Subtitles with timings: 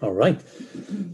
[0.00, 0.40] All right.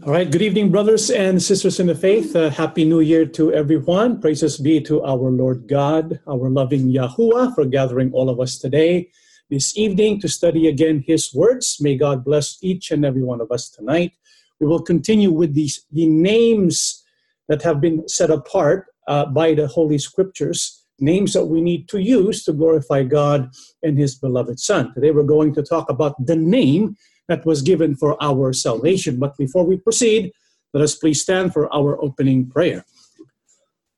[0.03, 0.29] All right.
[0.29, 2.35] Good evening, brothers and sisters in the faith.
[2.35, 4.21] Uh, Happy New Year to everyone.
[4.21, 9.09] Praises be to our Lord God, our loving Yahuwah, for gathering all of us today,
[9.49, 11.77] this evening, to study again His words.
[11.81, 14.11] May God bless each and every one of us tonight.
[14.59, 17.03] We will continue with these the names
[17.47, 21.97] that have been set apart uh, by the Holy Scriptures, names that we need to
[21.97, 23.49] use to glorify God
[23.81, 24.93] and His beloved Son.
[24.93, 26.95] Today, we're going to talk about the name
[27.27, 29.17] that was given for our salvation.
[29.17, 30.31] But before we proceed,
[30.73, 32.85] let us please stand for our opening prayer.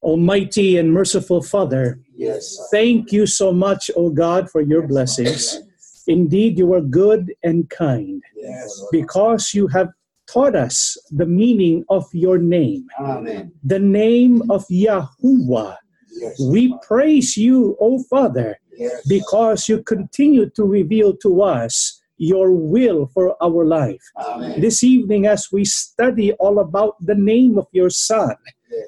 [0.04, 2.58] Almighty and merciful Father, Yes.
[2.72, 5.60] thank you so much, O God, for your blessings.
[6.08, 8.82] Indeed, you are good and kind Yes.
[8.92, 9.90] because you have
[10.28, 13.52] taught us the meaning of your name, Amen.
[13.64, 15.76] the name of Yahuwah.
[16.12, 16.40] Yes.
[16.40, 19.06] We praise you, O Father, Yes.
[19.08, 24.02] because you continue to reveal to us your will for our life.
[24.18, 24.60] Amen.
[24.62, 28.36] This evening, as we study all about the name of your Son,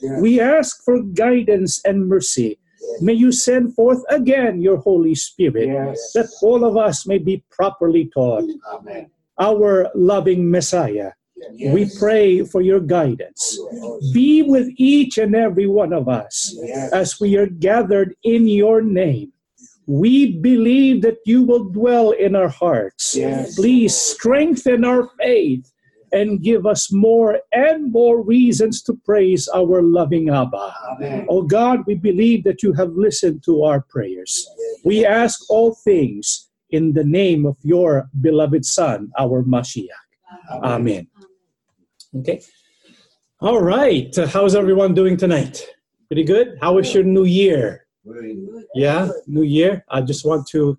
[0.01, 0.21] Yes.
[0.21, 2.59] we ask for guidance and mercy.
[3.01, 6.11] May you send forth again your Holy Spirit, Yes.
[6.13, 8.45] that all of us may be properly taught.
[8.73, 9.09] Amen.
[9.39, 11.11] Our loving Messiah,
[11.53, 11.73] Yes.
[11.73, 13.57] we pray for your guidance.
[14.13, 16.91] Be with each and every one of us Yes.
[16.91, 19.31] as we are gathered in your name.
[19.89, 23.15] We believe that you will dwell in our hearts.
[23.15, 23.55] Yes.
[23.55, 25.71] Please strengthen our faith
[26.11, 30.75] and give us more and more reasons to praise our loving Abba.
[30.91, 31.25] Amen.
[31.27, 34.47] Oh God, we believe that you have listened to our prayers.
[34.85, 40.05] We ask all things in the name of your beloved Son, our Mashiach.
[40.51, 41.07] Amen.
[42.15, 42.41] Okay.
[43.41, 44.15] All right.
[44.15, 45.65] How's everyone doing tonight?
[46.09, 46.59] Pretty good?
[46.61, 47.87] How was your new year?
[48.73, 49.85] Yeah, new year.
[49.89, 50.77] I just want to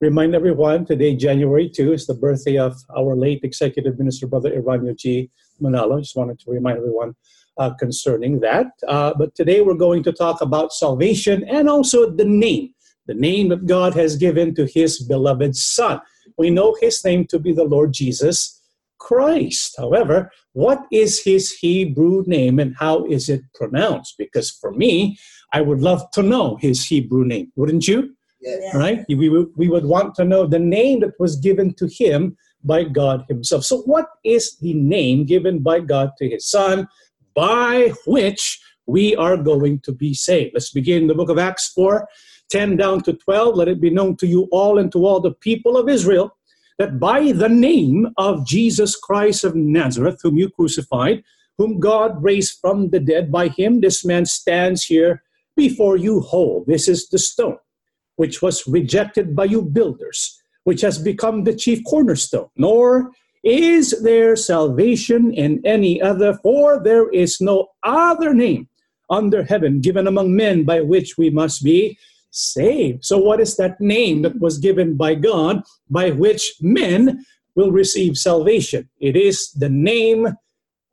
[0.00, 4.96] remind everyone today, January 2, is the birthday of our late executive minister, Brother Eraño
[4.96, 5.30] G.
[5.60, 6.00] Manalo.
[6.00, 7.16] Just wanted to remind everyone
[7.58, 8.66] uh, concerning that.
[8.86, 12.72] Uh, but today we're going to talk about salvation and also the name,
[13.06, 16.00] the name that God has given to his beloved Son.
[16.36, 18.62] We know his name to be the Lord Jesus
[18.98, 19.74] Christ.
[19.78, 24.14] However, what is his Hebrew name and how is it pronounced?
[24.18, 25.18] Because for me,
[25.52, 28.14] I would love to know his Hebrew name, wouldn't you?
[28.40, 28.74] Yes.
[28.74, 29.04] Right?
[29.08, 32.84] We would, we would want to know the name that was given to him by
[32.84, 33.64] God himself.
[33.64, 36.88] So, what is the name given by God to his Son
[37.34, 40.52] by which we are going to be saved?
[40.54, 42.06] Let's begin the book of Acts 4
[42.50, 43.56] 10 down to 12.
[43.56, 46.36] Let it be known to you all and to all the people of Israel
[46.78, 51.24] that by the name of Jesus Christ of Nazareth, whom you crucified,
[51.58, 55.22] whom God raised from the dead, by him this man stands here
[55.58, 56.64] before you whole.
[56.66, 57.58] This is the stone
[58.16, 62.48] which was rejected by you builders, which has become the chief cornerstone.
[62.56, 63.10] Nor
[63.44, 68.68] is there salvation in any other, for there is no other name
[69.10, 71.98] under heaven given among men by which we must be
[72.30, 73.04] saved.
[73.04, 78.16] So, what is that name that was given by God by which men will receive
[78.16, 78.88] salvation?
[79.00, 80.36] It is the name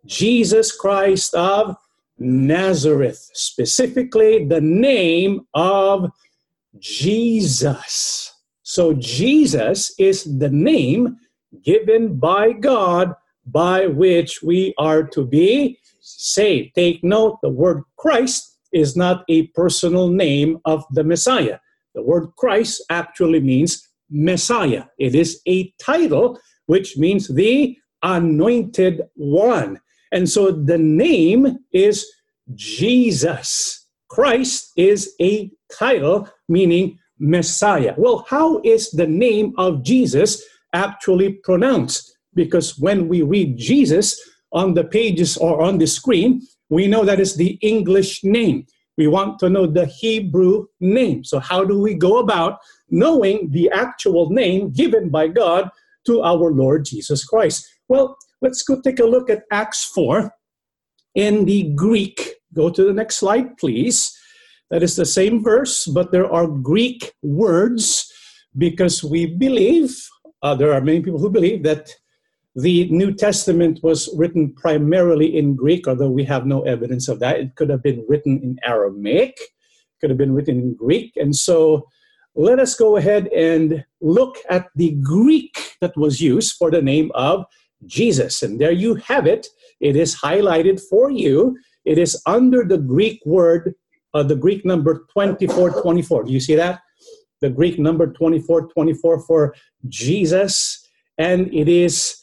[0.05, 1.75] Jesus Christ of
[2.17, 6.11] Nazareth, specifically the name of
[6.79, 8.33] Jesus.
[8.63, 11.17] So, Jesus is the name
[11.63, 13.13] given by God
[13.45, 16.75] by which we are to be saved.
[16.75, 21.59] Take note the word Christ is not a personal name of the Messiah.
[21.93, 29.79] The word Christ actually means Messiah, it is a title which means the anointed one.
[30.15, 32.09] And so the name is
[32.53, 33.85] Jesus.
[34.09, 37.93] Christ is a title meaning Messiah.
[37.97, 42.17] Well, how is the name of Jesus actually pronounced?
[42.33, 44.17] Because when we read Jesus
[44.53, 48.65] on the pages or on the screen, we know that is the English name.
[48.97, 51.25] We want to know the Hebrew name.
[51.25, 52.59] So, how do we go about
[52.89, 55.69] knowing the actual name given by God
[56.05, 57.67] to our Lord Jesus Christ?
[57.89, 60.31] Well, let's go take a look at Acts 4
[61.15, 62.35] in the Greek.
[62.53, 64.15] Go to the next slide, please.
[64.69, 68.11] That is the same verse, but there are Greek words
[68.55, 69.91] because we believe,
[70.43, 71.89] uh, there are many people who believe that
[72.55, 77.39] the New Testament was written primarily in Greek, although we have no evidence of that.
[77.39, 79.35] It could have been written in Aramaic,
[79.99, 81.13] could have been written in Greek.
[81.15, 81.87] And so
[82.35, 87.11] let us go ahead and look at the Greek that was used for the name
[87.15, 87.45] of
[87.85, 88.43] Jesus.
[88.43, 89.47] And there you have it.
[89.79, 91.57] It is highlighted for you.
[91.85, 93.75] It is under the Greek word,
[94.13, 96.23] uh, the Greek number 2424.
[96.23, 96.81] Do you see that?
[97.41, 99.55] The Greek number 2424 for
[99.87, 100.87] Jesus.
[101.17, 102.17] And it is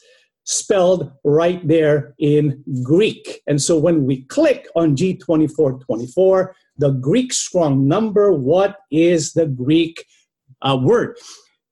[0.45, 3.41] spelled right there in Greek.
[3.47, 10.05] And so when we click on G2424, the Greek strong number, what is the Greek
[10.61, 11.17] uh, word?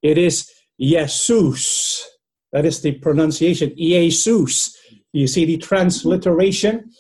[0.02, 0.50] It is
[0.80, 2.11] Jesus.
[2.52, 4.78] That is the pronunciation, Jesus.
[5.14, 6.92] You see the transliteration?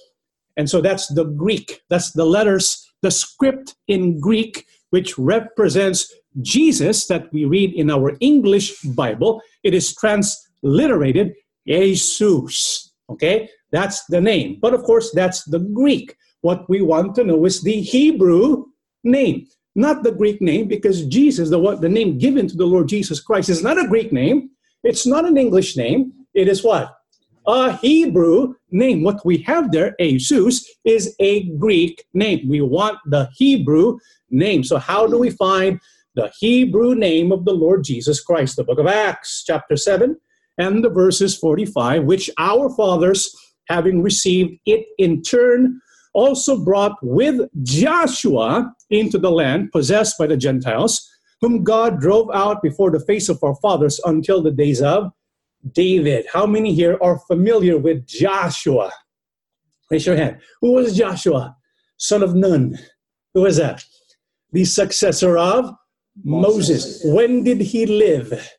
[0.57, 1.81] And so that's the Greek.
[1.89, 8.15] That's the letters, the script in Greek, which represents Jesus that we read in our
[8.19, 9.41] English Bible.
[9.63, 11.33] It is transliterated
[11.67, 12.91] Jesus.
[13.09, 13.49] Okay?
[13.71, 14.59] That's the name.
[14.61, 16.15] But of course, that's the Greek.
[16.41, 18.65] What we want to know is the Hebrew
[19.03, 22.87] name, not the Greek name, because Jesus, the, what, the name given to the Lord
[22.87, 24.49] Jesus Christ, is not a Greek name.
[24.83, 26.11] It's not an English name.
[26.33, 26.95] It is what?
[27.47, 29.03] A Hebrew name.
[29.03, 32.47] What we have there, Jesus, is a Greek name.
[32.49, 33.99] We want the Hebrew
[34.29, 34.63] name.
[34.63, 35.79] So, how do we find
[36.15, 38.55] the Hebrew name of the Lord Jesus Christ?
[38.55, 40.17] The book of Acts, chapter 7,
[40.57, 43.35] and the verses 45, which our fathers,
[43.69, 45.79] having received it in turn,
[46.13, 51.07] also brought with Joshua into the land possessed by the Gentiles,
[51.41, 55.11] whom God drove out before the face of our fathers until the days of
[55.73, 56.25] David.
[56.31, 58.91] How many here are familiar with Joshua?
[59.89, 60.39] Raise your hand.
[60.61, 61.57] Who was Joshua?
[61.97, 62.77] Son of Nun.
[63.33, 63.83] Who was that?
[64.51, 65.73] The successor of
[66.23, 67.01] Moses.
[67.03, 67.13] Moses.
[67.13, 68.49] When did he live?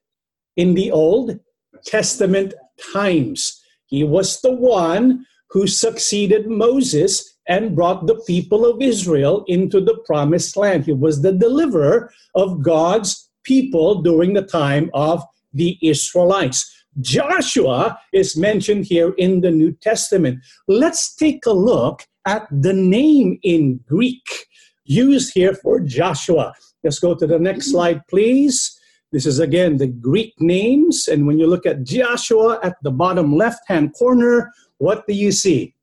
[0.57, 1.39] In the Old
[1.85, 2.55] Testament
[2.93, 3.61] times.
[3.87, 9.99] He was the one who succeeded Moses and brought the people of Israel into the
[10.07, 10.85] promised land.
[10.85, 15.23] He was the deliverer of God's people during the time of
[15.53, 16.71] the Israelites.
[17.01, 20.41] Joshua is mentioned here in the New Testament.
[20.69, 24.47] Let's take a look at the name in Greek
[24.85, 26.53] used here for Joshua.
[26.85, 28.79] Let's go to the next slide, please.
[29.13, 31.09] This is again the Greek names.
[31.09, 35.33] And when you look at Joshua at the bottom left hand corner, what do you
[35.33, 35.75] see?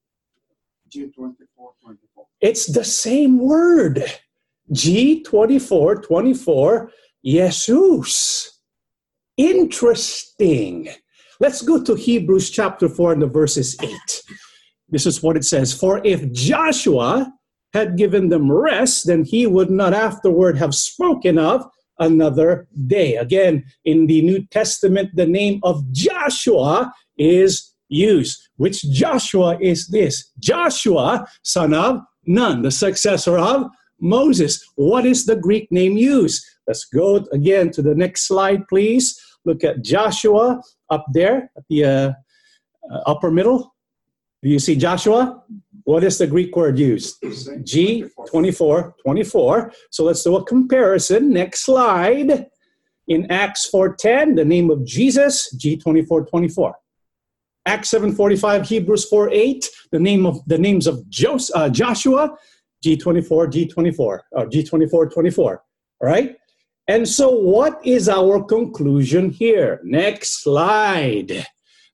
[0.89, 1.38] G24, 24.
[2.41, 4.03] It's the same word.
[4.73, 6.91] G24, 24,
[7.25, 8.59] Jesus.
[9.37, 10.89] Interesting.
[11.39, 13.89] Let's go to Hebrews chapter 4 and the verses 8.
[14.89, 17.31] This is what it says For if Joshua
[17.73, 21.65] had given them rest, then he would not afterward have spoken of
[21.99, 23.15] another day.
[23.15, 28.49] Again, in the New Testament, the name of Joshua is used.
[28.57, 30.31] Which Joshua is this?
[30.39, 34.63] Joshua, son of Nun, the successor of Moses.
[34.75, 36.45] What is the Greek name used?
[36.67, 39.19] Let's go again to the next slide, please.
[39.45, 40.61] Look at Joshua
[40.91, 42.11] up there at the uh,
[42.91, 43.73] uh, upper middle.
[44.43, 45.43] Do you see Joshua?
[45.85, 47.17] What is the Greek word used?
[47.63, 49.73] G 24, 24.
[49.89, 51.33] So let's do a comparison.
[51.33, 52.45] Next slide.
[53.07, 56.75] In Acts 4.10, the name of Jesus, G 24, 24.
[57.69, 62.35] Acts 7.45, Hebrews 4.8, the name of the names of Jos- uh, Joshua,
[62.83, 65.63] G24, G24, or G24, 24.
[66.01, 66.35] All right?
[66.87, 69.81] And so, what is our conclusion here?
[69.83, 71.45] Next slide.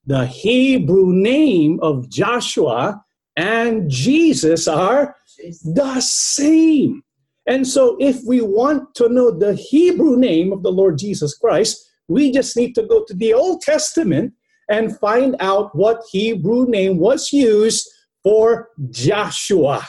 [0.06, 3.04] The Hebrew name of Joshua
[3.36, 5.14] and Jesus are
[5.62, 7.02] the same.
[7.46, 11.86] And so, if we want to know the Hebrew name of the Lord Jesus Christ,
[12.08, 14.32] we just need to go to the Old Testament
[14.68, 17.88] and find out what Hebrew name was used
[18.22, 19.86] for Joshua.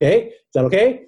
[0.00, 0.28] Okay?
[0.28, 1.04] Is that okay?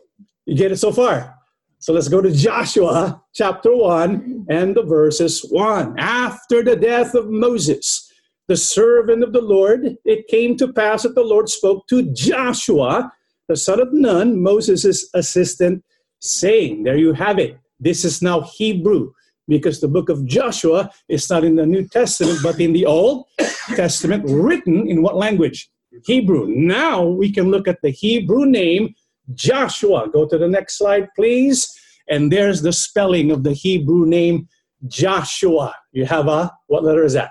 [0.47, 1.35] You get it so far?
[1.79, 5.99] So let's go to Joshua chapter 1 and the verses 1.
[5.99, 8.11] After the death of Moses,
[8.49, 13.13] the servant of the Lord, it came to pass that the Lord spoke to Joshua,
[13.49, 15.85] the son of Nun, Moses' assistant,
[16.21, 17.59] saying, There you have it.
[17.79, 19.13] This is now Hebrew,
[19.49, 23.27] because the book of Joshua is not in the New Testament, but in the Old
[23.75, 25.69] Testament, written in what language?
[26.05, 26.47] Hebrew.
[26.49, 28.95] Now we can look at the Hebrew name
[29.33, 30.09] Joshua.
[30.13, 31.73] Go to the next slide, please.
[32.09, 34.49] And there's the spelling of the Hebrew name
[34.87, 35.75] Joshua.
[35.93, 37.31] You have a, what letter is that?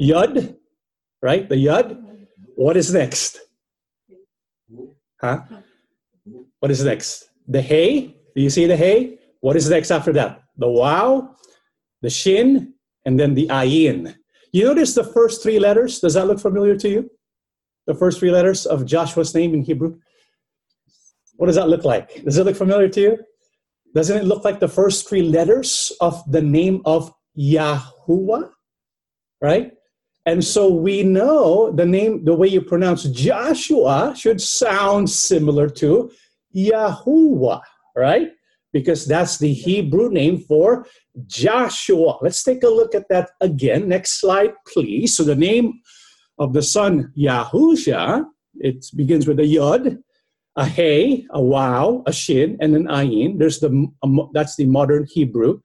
[0.00, 0.56] Yud,
[1.22, 1.48] right?
[1.48, 2.00] The Yud.
[2.56, 3.40] What is next?
[5.20, 5.40] Huh?
[6.58, 7.28] What is next?
[7.46, 8.16] The Hay.
[8.34, 9.18] Do you see the Hay?
[9.44, 10.40] What is next after that?
[10.56, 11.36] The Wow,
[12.00, 12.72] the Shin,
[13.04, 14.14] and then the Ayin.
[14.52, 16.00] You notice the first three letters?
[16.00, 17.10] Does that look familiar to you?
[17.86, 19.98] the first three letters of Joshua's name in Hebrew?
[21.36, 22.24] What does that look like?
[22.24, 23.18] Does it look familiar to you?
[23.94, 28.50] Doesn't it look like the first three letters of the name of Yahuwah?
[29.40, 29.72] Right?
[30.26, 36.10] And so we know the name, the way you pronounce Joshua should sound similar to
[36.56, 37.60] Yahuwah,
[37.94, 38.30] right?
[38.74, 40.84] Because that's the Hebrew name for
[41.26, 42.18] Joshua.
[42.20, 43.88] Let's take a look at that again.
[43.88, 45.16] Next slide, please.
[45.16, 45.80] So the name
[46.38, 48.24] of the son Yahusha,
[48.56, 49.98] it begins with a yod,
[50.56, 53.38] a hey, a wow, a shin, and an ayin.
[53.38, 53.86] There's the
[54.34, 55.60] that's the modern Hebrew.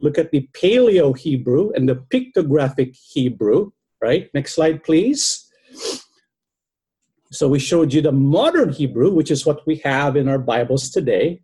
[0.00, 3.70] Look at the Paleo Hebrew and the pictographic Hebrew.
[4.02, 4.30] Right.
[4.32, 5.42] Next slide, please.
[7.32, 10.90] So we showed you the modern Hebrew, which is what we have in our Bibles
[10.90, 11.42] today,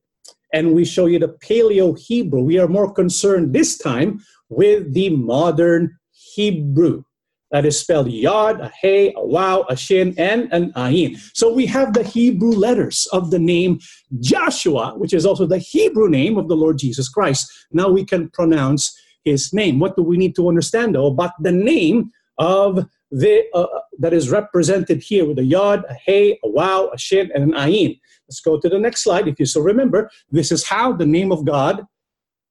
[0.53, 2.43] and we show you the Paleo Hebrew.
[2.43, 5.97] We are more concerned this time with the modern
[6.35, 7.05] Hebrew.
[7.51, 11.19] That is spelled Yod, a Hey, a Wow, a Shin, and an Ayin.
[11.35, 13.79] So we have the Hebrew letters of the name
[14.21, 17.47] Joshua, which is also the Hebrew name of the Lord Jesus Christ.
[17.71, 19.79] Now we can pronounce his name.
[19.81, 23.67] What do we need to understand though about the name of the uh,
[23.99, 27.53] that is represented here with a Yod, a Hey, a Wow, a Shin, and an
[27.53, 28.01] Ayin?
[28.27, 29.29] Let's go to the next slide.
[29.29, 31.85] If you still remember, this is how the name of God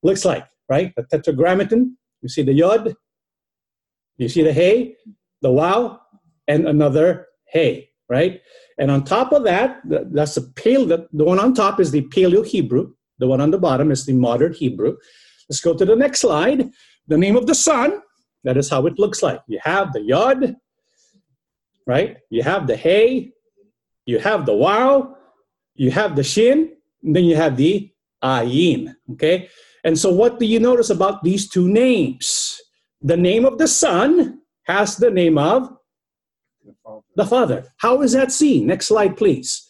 [0.03, 0.93] looks like, right?
[0.95, 1.97] The tetragrammaton.
[2.21, 2.95] You see the Yod,
[4.17, 4.95] you see the hey,
[5.41, 5.99] the wow,
[6.47, 8.39] and another hey, right?
[8.77, 12.03] And on top of that, that's the pale, the, the one on top is the
[12.03, 12.93] Paleo Hebrew.
[13.17, 14.97] The one on the bottom is the modern Hebrew.
[15.49, 16.69] Let's go to the next slide.
[17.07, 18.01] The name of the son,
[18.43, 19.41] that is how it looks like.
[19.47, 20.55] You have the yod,
[21.85, 22.17] right?
[22.29, 23.31] You have the hey,
[24.05, 25.15] you have the wow,
[25.75, 27.91] you have the shin, and then you have the
[28.23, 29.49] ayin, okay?
[29.83, 32.61] And so what do you notice about these two names?
[33.01, 35.75] the name of the Son has the name of
[37.15, 37.65] the Father.
[37.77, 38.67] How is that seen?
[38.67, 39.67] Next slide, please.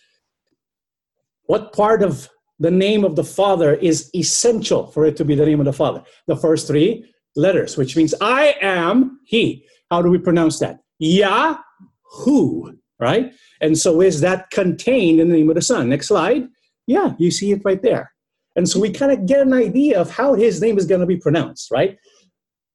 [1.45, 5.45] What part of the name of the Father is essential for it to be the
[5.45, 6.03] name of the Father?
[6.27, 9.65] The first three letters, which means I am He.
[9.89, 10.79] How do we pronounce that?
[10.99, 13.33] Yahoo, right?
[13.59, 15.89] And so is that contained in the name of the Son?
[15.89, 16.47] Next slide.
[16.87, 18.11] Yeah, you see it right there.
[18.55, 21.07] And so we kind of get an idea of how his name is going to
[21.07, 21.97] be pronounced, right?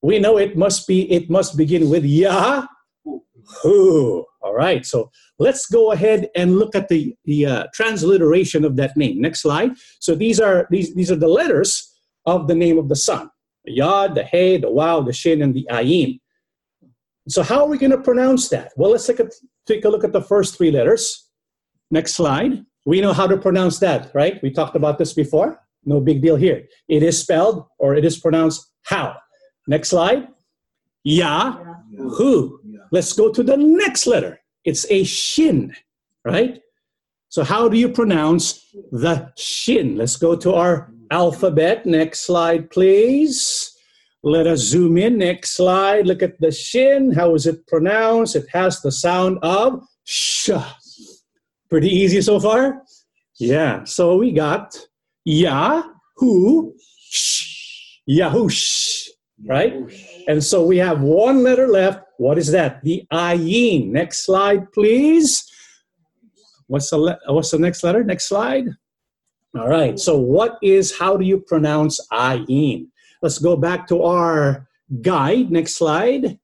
[0.07, 2.67] we know it must be it must begin with Yah.
[3.63, 4.25] Who?
[4.41, 4.87] All right.
[4.87, 9.21] So let's go ahead and look at the the uh, transliteration of that name.
[9.21, 9.73] Next slide.
[9.99, 11.93] So these are these these are the letters
[12.25, 13.31] of the name of the Son:
[13.67, 16.21] the Yod, the Hey, the Wow, the Shin, and the Ayin.
[17.29, 18.73] So how are we going to pronounce that?
[18.77, 19.29] Well, let's take a
[19.67, 21.29] take a look at the first three letters.
[21.91, 22.65] Next slide.
[22.85, 24.41] We know how to pronounce that, right?
[24.43, 25.61] We talked about this before.
[25.85, 26.67] No big deal here.
[26.89, 29.17] It is spelled or it is pronounced how.
[29.67, 30.29] Next slide.
[31.03, 31.59] Ya,
[31.97, 32.61] who.
[32.93, 34.41] Let's go to the next letter.
[34.65, 35.75] It's a shin,
[36.25, 36.61] right?
[37.29, 39.97] So how do you pronounce the shin?
[39.97, 41.87] Let's go to our alphabet.
[41.87, 43.73] Next slide, please.
[44.23, 45.19] Let us zoom in.
[45.19, 46.07] Next slide.
[46.07, 47.13] Look at the shin.
[47.13, 48.37] How is it pronounced?
[48.37, 50.51] It has the sound of sh.
[51.71, 52.83] Pretty easy so far?
[53.39, 53.85] Yeah.
[53.85, 54.79] So we got
[55.25, 55.83] ya,
[56.17, 56.75] who,
[57.11, 59.07] sh, yahush
[59.45, 59.75] right?
[60.29, 62.01] And so we have one letter left.
[62.19, 62.83] What is that?
[62.83, 63.89] The ayin.
[63.89, 65.45] Next slide, please.
[66.67, 68.03] What's the what's the next letter?
[68.03, 68.65] Next slide.
[69.57, 69.99] All right.
[69.99, 72.89] So what is how do you pronounce ayin?
[73.23, 74.69] Let's go back to our
[75.01, 75.51] guide.
[75.51, 76.39] Next slide.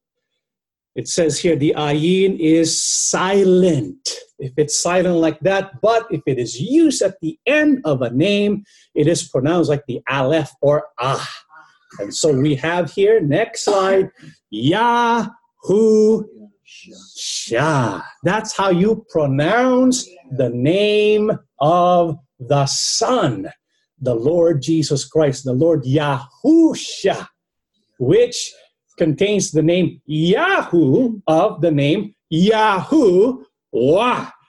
[0.94, 4.08] It says here the ayin is silent.
[4.38, 8.10] If it's silent like that, but if it is used at the end of a
[8.10, 8.64] name,
[8.94, 11.30] it is pronounced like the aleph or ah.
[11.98, 14.10] And so we have here, next slide,
[14.50, 16.24] Yahoo
[16.64, 18.02] Shah.
[18.22, 23.50] That's how you pronounce the name of the Son,
[24.00, 27.26] the Lord Jesus Christ, the Lord Yahusha,
[27.98, 28.52] which
[28.98, 33.44] contains the name Yahoo of the name Yahuwah.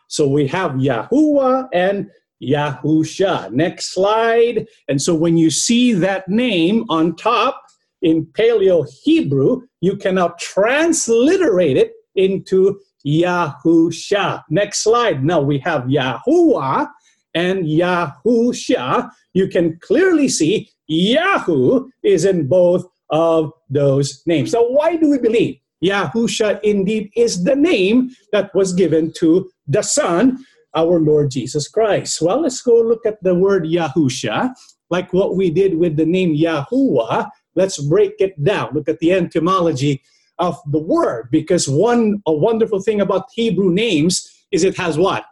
[0.07, 2.09] So we have Yahuwah and
[2.41, 3.51] Yahusha.
[3.51, 4.67] Next slide.
[4.88, 7.62] And so when you see that name on top
[8.01, 14.43] in Paleo Hebrew, you can now transliterate it into Yahusha.
[14.50, 15.23] Next slide.
[15.23, 16.88] Now we have Yahuwah
[17.33, 19.09] and Yahusha.
[19.33, 24.51] You can clearly see Yahoo is in both of those names.
[24.51, 29.81] So why do we believe Yahusha indeed is the name that was given to the
[29.81, 30.43] Son
[30.75, 32.21] our Lord Jesus Christ.
[32.21, 34.53] Well, let's go look at the word Yahusha.
[34.89, 38.73] Like what we did with the name Yahuwah, let's break it down.
[38.73, 40.01] Look at the etymology
[40.39, 45.25] of the word, because one a wonderful thing about Hebrew names is it has what?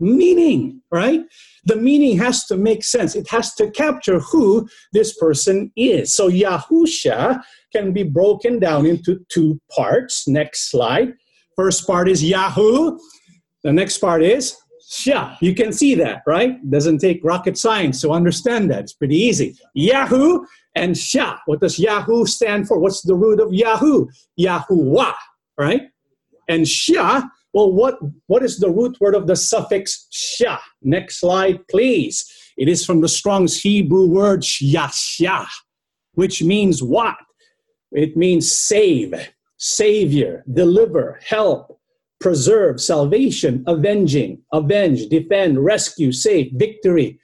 [0.00, 1.22] Meaning, right?
[1.64, 3.16] The meaning has to make sense.
[3.16, 6.14] It has to capture who this person is.
[6.14, 10.28] So Yahusha can be broken down into two parts.
[10.28, 11.14] Next slide.
[11.56, 12.96] First part is Yahoo,
[13.64, 14.56] the next part is
[14.88, 15.36] Sha.
[15.40, 16.58] You can see that, right?
[16.70, 18.84] Doesn't take rocket science to understand that.
[18.84, 19.58] It's pretty easy.
[19.74, 21.38] Yahoo and Sha.
[21.46, 22.78] What does Yahoo stand for?
[22.78, 24.06] What's the root of Yahoo?
[24.40, 25.14] Yahuwah,
[25.58, 25.82] right?
[26.48, 27.22] And Sha,
[27.58, 27.98] well, what,
[28.28, 30.60] what is the root word of the suffix Sha?
[30.80, 32.24] Next slide, please.
[32.56, 35.44] It is from the Strong's Hebrew word Shasha,
[36.12, 37.16] which means what?
[37.90, 39.12] It means save,
[39.56, 41.80] savior, deliver, help,
[42.20, 47.18] preserve, salvation, avenging, avenge, defend, rescue, save, victory.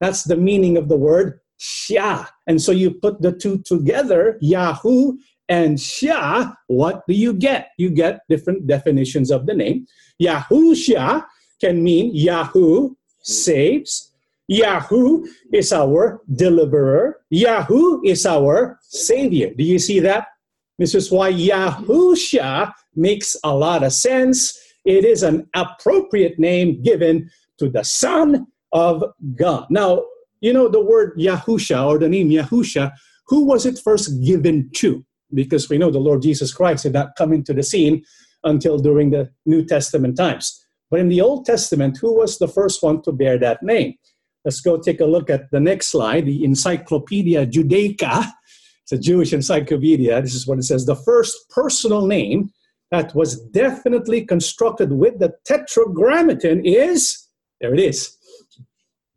[0.00, 2.26] That's the meaning of the word Sha.
[2.46, 5.18] And so you put the two together, Yahoo
[5.50, 7.72] and Sha, what do you get?
[7.76, 9.84] You get different definitions of the name.
[10.22, 11.26] Yahusha
[11.60, 14.12] can mean Yahoo saves.
[14.46, 17.18] Yahoo is our deliverer.
[17.30, 19.50] Yahoo is our savior.
[19.52, 20.28] Do you see that?
[20.78, 24.56] This is why Yahusha makes a lot of sense.
[24.84, 27.28] It is an appropriate name given
[27.58, 29.02] to the Son of
[29.34, 29.66] God.
[29.68, 30.04] Now,
[30.40, 32.92] you know the word Yahusha or the name Yahusha,
[33.26, 35.04] who was it first given to?
[35.32, 38.04] Because we know the Lord Jesus Christ did not come into the scene
[38.44, 40.64] until during the New Testament times.
[40.90, 43.94] But in the Old Testament, who was the first one to bear that name?
[44.44, 48.32] Let's go take a look at the next slide, the Encyclopedia Judaica
[48.90, 50.20] it's a Jewish encyclopedia.
[50.20, 50.84] This is what it says.
[50.84, 52.50] The first personal name
[52.90, 57.28] that was definitely constructed with the tetragrammaton is,
[57.60, 58.16] there it is,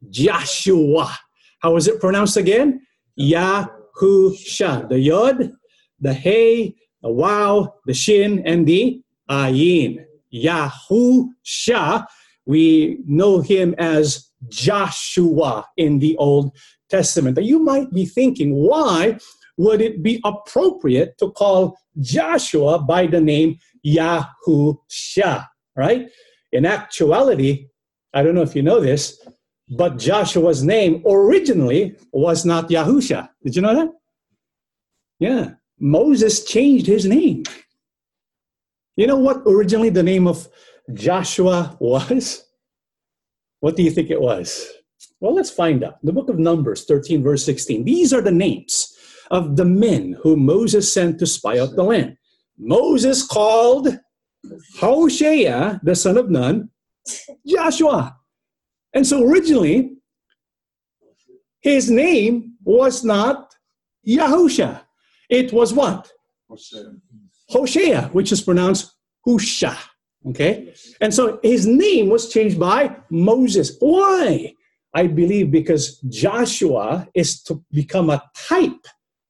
[0.09, 1.17] Joshua.
[1.59, 2.85] How is it pronounced again?
[3.19, 4.89] Yahusha.
[4.89, 5.51] The Yod,
[6.03, 10.05] the Hey, the Wow, the Shin, and the Ayin.
[10.33, 12.05] Yahusha.
[12.45, 16.55] We know him as Joshua in the Old
[16.89, 17.35] Testament.
[17.35, 19.17] But you might be thinking, why
[19.57, 26.09] would it be appropriate to call Joshua by the name Yahusha, right?
[26.51, 27.67] In actuality,
[28.13, 29.25] I don't know if you know this,
[29.69, 33.29] but Joshua's name originally was not Yahusha.
[33.43, 33.89] Did you know that?
[35.19, 35.51] Yeah.
[35.83, 37.43] Moses changed his name.
[38.95, 40.47] You know what originally the name of
[40.93, 42.45] Joshua was?
[43.59, 44.65] What do you think it was?
[45.19, 45.97] Well, let's find out.
[46.01, 47.83] The book of Numbers, 13, verse 16.
[47.83, 48.95] These are the names
[49.29, 52.15] of the men whom Moses sent to spy out the land.
[52.57, 53.89] Moses called
[54.79, 56.69] Hoshea, the son of Nun,
[57.45, 58.15] Joshua.
[58.93, 59.97] And so originally,
[61.59, 63.53] his name was not
[64.07, 64.83] Yahusha.
[65.29, 66.11] It was what?
[67.49, 68.93] Hoshea, which is pronounced
[69.27, 69.77] Husha.
[70.27, 70.73] Okay?
[71.01, 73.75] And so his name was changed by Moses.
[73.79, 74.53] Why?
[74.93, 78.85] I believe because Joshua is to become a type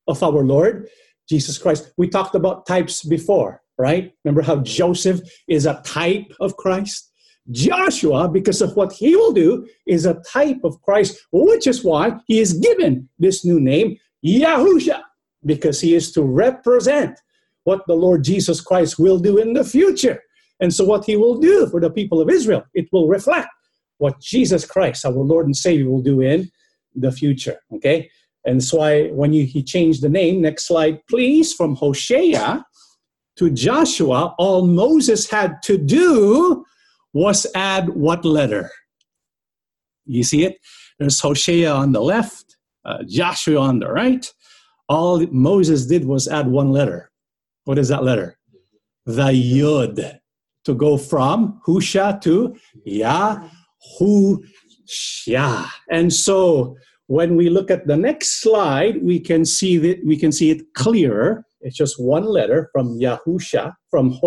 [0.08, 0.90] of our Lord
[1.30, 1.94] Jesus Christ.
[1.98, 4.14] We talked about types before, right?
[4.24, 7.12] Remember how Joseph is a type of Christ?
[7.52, 12.20] Joshua, because of what he will do, is a type of Christ, which is why
[12.28, 15.02] he is given this new name, Yahusha,
[15.46, 17.20] because he is to represent
[17.64, 20.22] what the Lord Jesus Christ will do in the future.
[20.60, 23.50] And so, what he will do for the people of Israel, it will reflect
[23.98, 26.52] what Jesus Christ, our Lord and Savior, will do in
[26.96, 27.58] the future.
[27.74, 28.10] Okay?
[28.46, 32.66] And that's why when you, he changed the name, next slide, please, from Hosea
[33.38, 36.66] to Joshua, all Moses had to do
[37.14, 38.70] was add what letter?
[40.06, 40.58] You see it?
[41.00, 44.32] There's Hosea on the left, uh, Joshua on the right.
[44.90, 47.10] All Moses did was add one letter.
[47.66, 48.38] What is that letter?
[49.06, 50.20] The Yud.
[50.66, 52.56] To go from Husha to
[52.88, 54.40] Yahusha.
[55.90, 60.32] And so when we look at the next slide, we can see that we can
[60.32, 61.44] see it clearer.
[61.62, 64.18] It's just one letter from Yahusha, from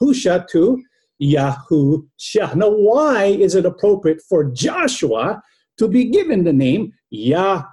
[0.00, 0.82] Husha to
[1.22, 2.54] Yahusha.
[2.54, 5.42] Now, why is it appropriate for Joshua
[5.78, 7.66] to be given the name Yahusha?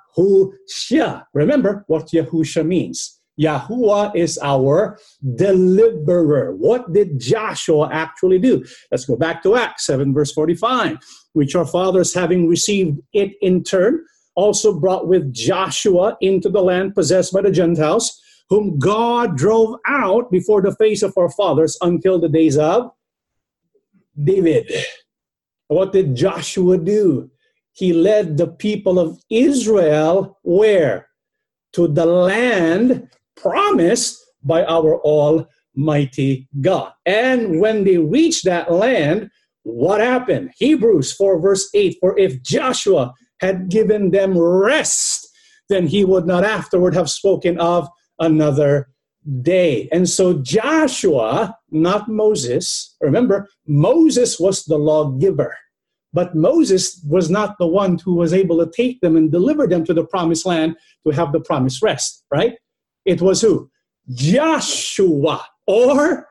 [1.34, 3.20] Remember what Yahusha means.
[3.40, 4.98] Yahuwah is our
[5.36, 6.56] deliverer.
[6.56, 8.64] What did Joshua actually do?
[8.92, 10.98] Let's go back to Acts 7, verse 45,
[11.34, 16.96] which our fathers, having received it in turn, also brought with Joshua into the land
[16.96, 22.20] possessed by the Gentiles, whom God drove out before the face of our fathers until
[22.20, 22.92] the days of
[24.24, 24.72] David.
[25.68, 27.32] What did Joshua do?
[27.76, 31.08] He led the people of Israel where?
[31.74, 36.94] To the land promised by our Almighty God.
[37.06, 39.30] And when they reached that land,
[39.64, 40.52] what happened?
[40.58, 45.28] Hebrews 4, verse 8 For if Joshua had given them rest,
[45.70, 48.88] then he would not afterward have spoken of another
[49.42, 49.90] day.
[49.92, 55.58] And so Joshua, not Moses, remember, Moses was the lawgiver,
[56.16, 59.84] But Moses was not the one who was able to take them and deliver them
[59.84, 62.54] to the promised land to have the promised rest, right?
[63.04, 63.70] It was who?
[64.10, 66.30] Joshua or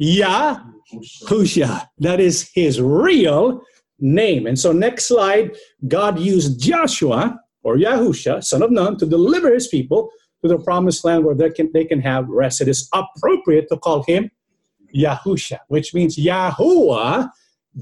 [0.00, 1.88] Yahusha.
[1.98, 3.62] That is his real
[3.98, 4.46] name.
[4.46, 5.56] And so, next slide,
[5.88, 10.08] God used Joshua or Yahusha, son of Nun, to deliver his people
[10.42, 12.60] to the promised land where they can, they can have rest.
[12.60, 14.30] It is appropriate to call him
[14.94, 17.28] Yahusha, which means Yahuwah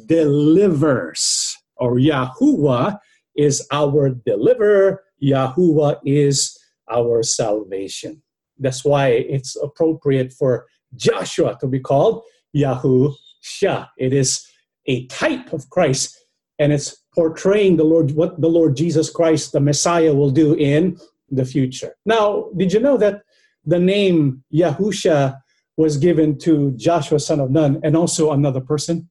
[0.06, 2.98] delivers, or Yahuwah
[3.36, 5.02] is our deliverer.
[5.22, 6.58] Yahuwah is
[6.90, 8.22] our salvation.
[8.58, 12.22] That's why it's appropriate for Joshua to be called
[12.54, 13.88] Yahusha.
[13.98, 14.46] It is
[14.86, 16.16] a type of Christ,
[16.58, 20.98] and it's portraying the Lord, what the Lord Jesus Christ, the Messiah, will do in
[21.30, 21.94] the future.
[22.04, 23.22] Now, did you know that
[23.64, 25.38] the name Yahusha
[25.76, 29.08] was given to Joshua, son of Nun, and also another person?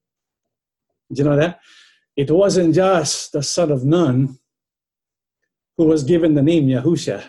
[1.11, 1.59] Did you know that?
[2.15, 4.39] It wasn't just the son of Nun
[5.77, 7.21] who was given the name Yahusha,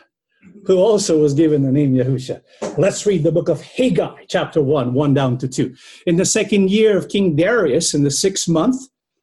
[0.67, 2.43] who also was given the name Yahusha.
[2.79, 5.75] Let's read the book of Haggai, chapter 1, 1 down to 2.
[6.07, 8.77] In the second year of King Darius, in the sixth month,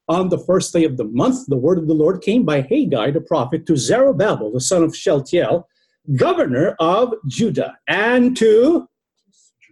[0.10, 3.12] on the first day of the month, the word of the Lord came by Haggai
[3.12, 5.68] the prophet to Zerubbabel, the son of Shealtiel,
[6.16, 8.90] governor of Judah, and to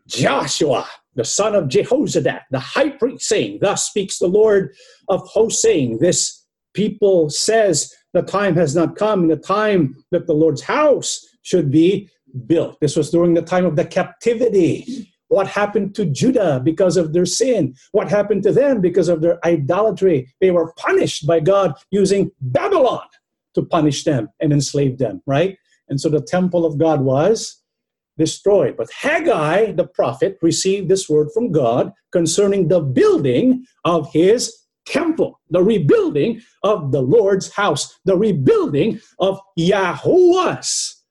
[0.08, 0.88] Joshua,
[1.18, 4.74] the son of Jehozadak, the high priest, saying, Thus speaks the Lord
[5.10, 10.34] of hosts, saying, This people says the time has not come, the time that the
[10.34, 12.10] Lord's house should be
[12.46, 12.80] built.
[12.80, 15.12] This was during the time of the captivity.
[15.30, 17.76] What happened to Judah because of their sin?
[17.92, 20.34] What happened to them because of their idolatry?
[20.40, 23.08] They were punished by God using Babylon
[23.56, 25.58] to punish them and enslave them, right?
[25.90, 27.62] And so the temple of God was
[28.18, 28.76] destroyed.
[28.78, 34.54] But Haggai, the prophet, received this word from God concerning the building of his
[34.86, 41.04] temple, the rebuilding of the Lord's house, the rebuilding of Yahuwah's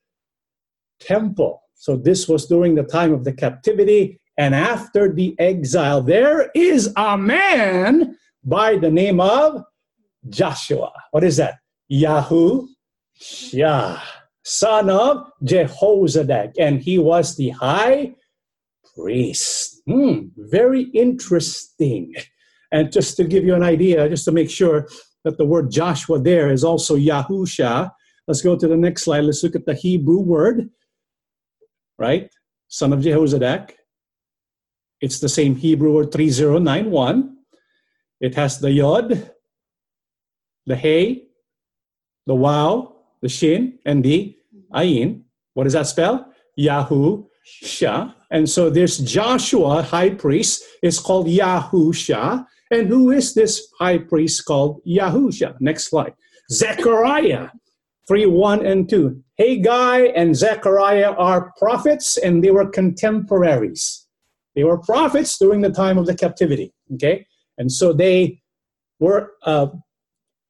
[1.01, 1.63] temple.
[1.75, 6.03] So this was during the time of the captivity and after the exile.
[6.03, 9.63] There is a man by the name of
[10.29, 10.93] Joshua.
[11.11, 11.57] What is that?
[11.89, 12.67] Yahoo
[13.15, 14.03] Shah
[14.47, 18.15] son of Jehozadak, and he was the high
[18.95, 19.83] priest.
[19.89, 22.15] Hmm, very interesting.
[22.71, 24.89] And just to give you an idea, just to make sure
[25.25, 27.91] that the word Joshua there is also Yahusha,
[28.29, 29.25] let's go to the next slide.
[29.25, 30.71] Let's look at the Hebrew word,
[31.99, 32.31] right?
[32.69, 33.73] Son of Jehozadak.
[35.01, 37.37] It's the same Hebrew word 3091.
[38.21, 39.33] It has the Yod,
[40.67, 41.25] the Hey,
[42.27, 44.37] the Wow, the Shin, and the
[44.75, 45.23] Ayin.
[45.55, 46.33] What does that spell?
[46.59, 48.15] Yahusha.
[48.31, 52.45] And so this Joshua, high priest, is called Yahusha.
[52.71, 55.57] And who is this high priest called Yahusha?
[55.61, 56.15] Next slide.
[56.51, 57.49] Zechariah
[58.09, 59.23] 3 1 and 2.
[59.39, 64.07] Haggai and Zechariah are prophets and they were contemporaries.
[64.55, 66.73] They were prophets during the time of the captivity.
[66.95, 67.27] Okay?
[67.59, 68.41] And so they
[69.01, 69.69] were uh,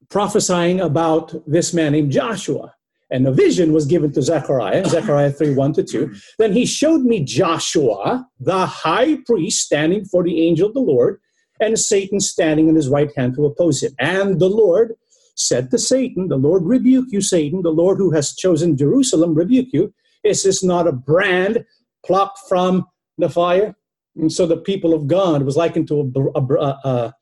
[0.09, 2.73] prophesying about this man named Joshua
[3.11, 6.15] and a vision was given to Zechariah, Zechariah 3 1 to 2.
[6.39, 11.21] Then he showed me Joshua, the high priest, standing for the angel of the Lord,
[11.61, 13.95] and Satan standing in his right hand to oppose him.
[13.99, 14.95] And the Lord
[15.37, 19.69] said to Satan, The Lord rebuke you, Satan, the Lord who has chosen Jerusalem rebuke
[19.73, 19.95] you.
[20.25, 21.65] Is this not a brand
[22.05, 22.87] plucked from
[23.19, 23.77] the fire?
[24.17, 27.15] And so the people of God was likened to a, a, a,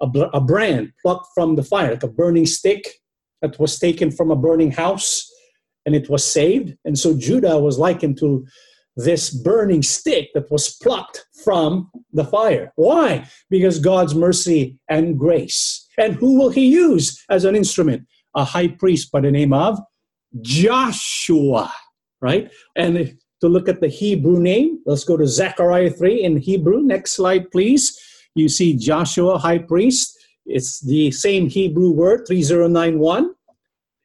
[0.00, 2.88] a brand plucked from the fire, like a burning stick
[3.42, 5.30] that was taken from a burning house
[5.86, 6.76] and it was saved.
[6.84, 8.46] And so Judah was likened to
[8.96, 12.72] this burning stick that was plucked from the fire.
[12.76, 13.26] Why?
[13.48, 15.86] Because God's mercy and grace.
[15.96, 18.06] And who will he use as an instrument?
[18.34, 19.78] A high priest by the name of
[20.42, 21.72] Joshua,
[22.20, 22.50] right?
[22.76, 26.82] And to look at the Hebrew name, let's go to Zechariah 3 in Hebrew.
[26.82, 27.98] Next slide, please.
[28.34, 30.18] You see Joshua, high priest.
[30.46, 33.34] It's the same Hebrew word, 3091.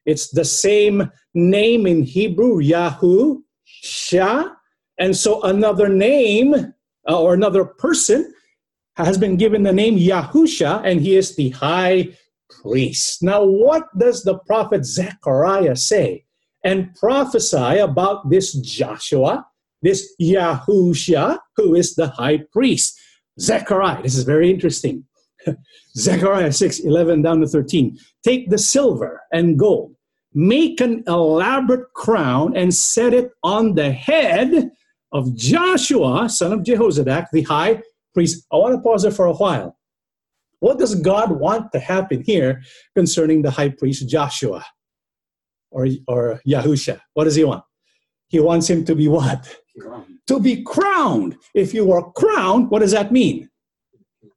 [0.04, 4.50] It's the same name in Hebrew, Yahu, Shah.
[4.98, 6.54] And so another name
[7.08, 8.32] uh, or another person
[8.96, 12.08] has been given the name Yahusha, and he is the high
[12.62, 13.22] priest.
[13.22, 16.24] Now, what does the prophet Zechariah say
[16.64, 19.46] and prophesy about this Joshua,
[19.82, 22.98] this Yahusha, who is the high priest?
[23.40, 25.04] Zechariah, this is very interesting.
[25.96, 27.98] Zechariah 6 11 down to 13.
[28.24, 29.96] Take the silver and gold
[30.36, 34.70] make an elaborate crown and set it on the head
[35.10, 37.80] of Joshua, son of Jehozadak, the high
[38.12, 38.46] priest.
[38.52, 39.78] I want to pause there for a while.
[40.60, 42.62] What does God want to happen here
[42.94, 44.62] concerning the high priest Joshua
[45.70, 47.00] or, or Yahusha?
[47.14, 47.64] What does he want?
[48.28, 49.56] He wants him to be what?
[50.28, 51.36] To be crowned.
[51.54, 53.48] If you are crowned, what does that mean?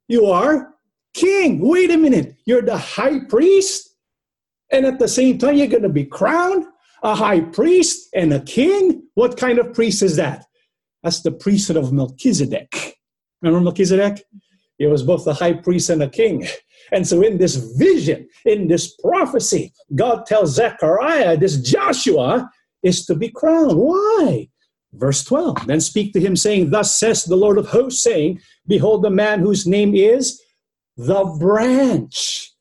[0.08, 0.74] You are
[1.14, 1.60] king.
[1.60, 2.36] Wait a minute.
[2.44, 3.96] You're the high priest,
[4.70, 6.66] and at the same time, you're going to be crowned
[7.02, 9.02] a high priest and a king.
[9.14, 10.44] What kind of priest is that?
[11.02, 12.96] That's the priesthood of Melchizedek.
[13.42, 14.22] Remember Melchizedek?
[14.78, 16.46] He was both the high priest and a king.
[16.92, 22.50] And so, in this vision, in this prophecy, God tells Zechariah, this Joshua
[22.82, 23.76] is to be crowned.
[23.76, 24.48] Why?
[24.92, 29.02] Verse 12 Then speak to him, saying, Thus says the Lord of hosts, saying, Behold,
[29.02, 30.40] the man whose name is
[30.96, 32.52] the branch.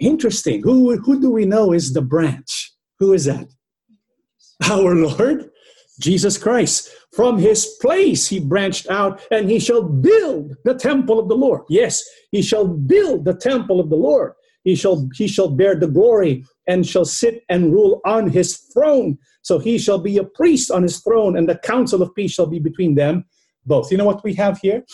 [0.00, 0.62] Interesting.
[0.62, 2.72] Who, who do we know is the branch?
[2.98, 3.48] Who is that?
[4.70, 5.50] Our Lord
[6.00, 6.90] Jesus Christ.
[7.14, 11.62] From his place he branched out, and he shall build the temple of the Lord.
[11.68, 14.32] Yes, he shall build the temple of the Lord.
[14.64, 19.18] He shall he shall bear the glory and shall sit and rule on his throne.
[19.42, 22.46] So he shall be a priest on his throne, and the counsel of peace shall
[22.46, 23.24] be between them
[23.66, 23.90] both.
[23.90, 24.84] You know what we have here?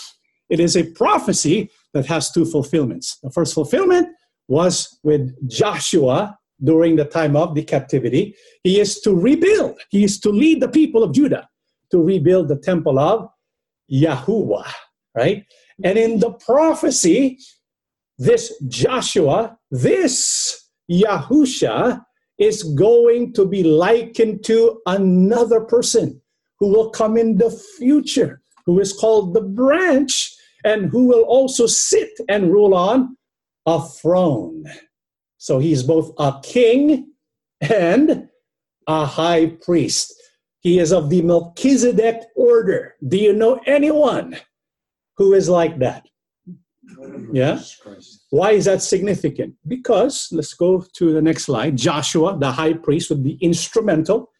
[0.48, 3.18] It is a prophecy that has two fulfillments.
[3.22, 4.08] The first fulfillment
[4.48, 8.34] was with Joshua during the time of the captivity.
[8.62, 11.48] He is to rebuild, he is to lead the people of Judah
[11.90, 13.28] to rebuild the temple of
[13.90, 14.70] Yahuwah,
[15.14, 15.44] right?
[15.84, 17.38] And in the prophecy,
[18.18, 22.04] this Joshua, this Yahusha,
[22.38, 26.20] is going to be likened to another person
[26.60, 31.66] who will come in the future, who is called the branch, and who will also
[31.66, 33.16] sit and rule on
[33.66, 34.64] a throne.
[35.36, 37.12] So he's both a king
[37.60, 38.28] and
[38.86, 40.14] a high priest.
[40.60, 42.94] He is of the Melchizedek order.
[43.06, 44.36] Do you know anyone
[45.16, 46.06] who is like that?
[47.32, 47.60] Yeah?
[48.30, 49.54] Why is that significant?
[49.66, 51.76] Because, let's go to the next slide.
[51.76, 54.30] Joshua, the high priest, would be instrumental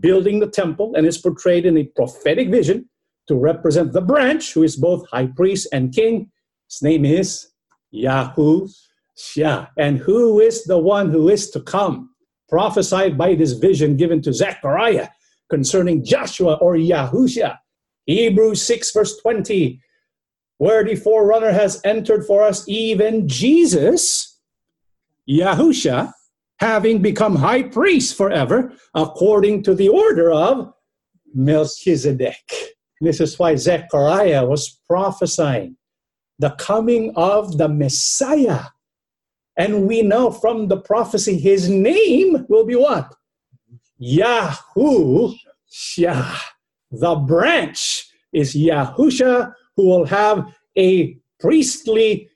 [0.00, 2.88] building the temple and is portrayed in a prophetic vision
[3.28, 6.30] to represent the branch, who is both high priest and king.
[6.68, 7.48] His name is
[7.94, 9.68] Yahushua.
[9.76, 12.10] And who is the one who is to come?
[12.48, 15.08] Prophesied by this vision given to Zechariah
[15.50, 17.58] concerning Joshua or Yahusha.
[18.06, 19.80] Hebrews 6, verse 20,
[20.58, 24.38] where the forerunner has entered for us, even Jesus,
[25.28, 26.12] Yahusha,
[26.58, 30.72] having become high priest forever, according to the order of
[31.34, 32.52] Melchizedek.
[33.00, 35.76] This is why Zechariah was prophesying
[36.38, 38.64] the coming of the Messiah.
[39.56, 43.14] And we know from the prophecy his name will be what?
[44.00, 45.36] Yahusha.
[46.90, 52.28] The branch is Yahusha, who will have a priestly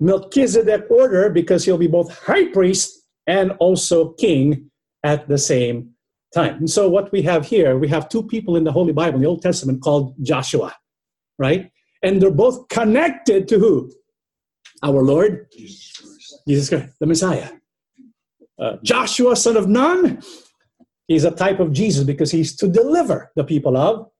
[0.00, 4.70] Melchizedek order because he'll be both high priest and also king
[5.04, 5.90] at the same
[6.34, 6.56] time.
[6.56, 9.22] And so, what we have here, we have two people in the Holy Bible, in
[9.22, 10.74] the Old Testament, called Joshua,
[11.38, 11.70] right?
[12.02, 13.92] And they're both connected to who?
[14.82, 15.46] Our Lord
[16.46, 17.50] Jesus Christ, the Messiah.
[18.58, 20.20] Uh, Joshua, son of Nun,
[21.06, 24.10] he's a type of Jesus because he's to deliver the people of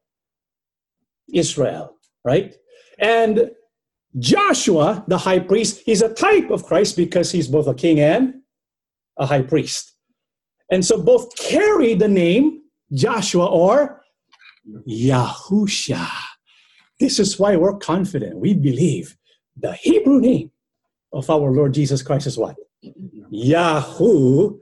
[1.33, 2.55] Israel, right?
[2.99, 3.51] And
[4.19, 8.35] Joshua, the high priest, he's a type of Christ because he's both a king and
[9.19, 9.95] a high priest.
[10.71, 14.03] And so both carry the name Joshua or
[14.89, 16.07] Yahusha.
[17.01, 18.39] This is why we're confident.
[18.39, 19.17] We believe
[19.57, 20.51] the Hebrew name
[21.13, 22.57] of our Lord Jesus Christ is what?
[23.33, 24.59] Yahusha.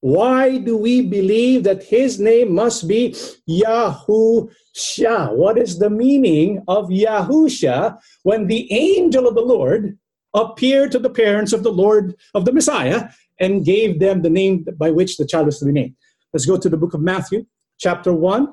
[0.00, 3.10] Why do we believe that his name must be
[3.48, 5.36] Yahusha?
[5.36, 9.98] What is the meaning of Yahusha when the angel of the Lord
[10.32, 13.08] appeared to the parents of the Lord of the Messiah
[13.40, 15.96] and gave them the name by which the child was to be named?
[16.32, 17.44] Let's go to the book of Matthew,
[17.78, 18.48] chapter 1,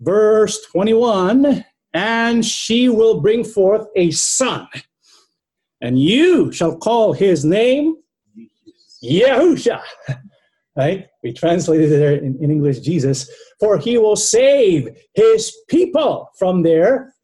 [0.00, 1.62] verse 21.
[1.92, 4.68] And she will bring forth a son,
[5.80, 7.96] and you shall call his name
[9.02, 9.80] Yahusha
[10.76, 11.06] right?
[11.22, 16.62] We translated it there in, in English, Jesus, for he will save his people from
[16.62, 17.14] their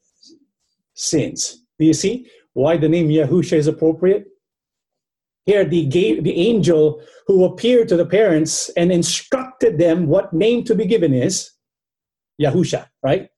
[0.94, 1.62] sins.
[1.78, 4.26] Do you see why the name Yahusha is appropriate?
[5.44, 10.74] Here, the, the angel who appeared to the parents and instructed them what name to
[10.74, 11.50] be given is
[12.40, 13.28] Yahusha, right?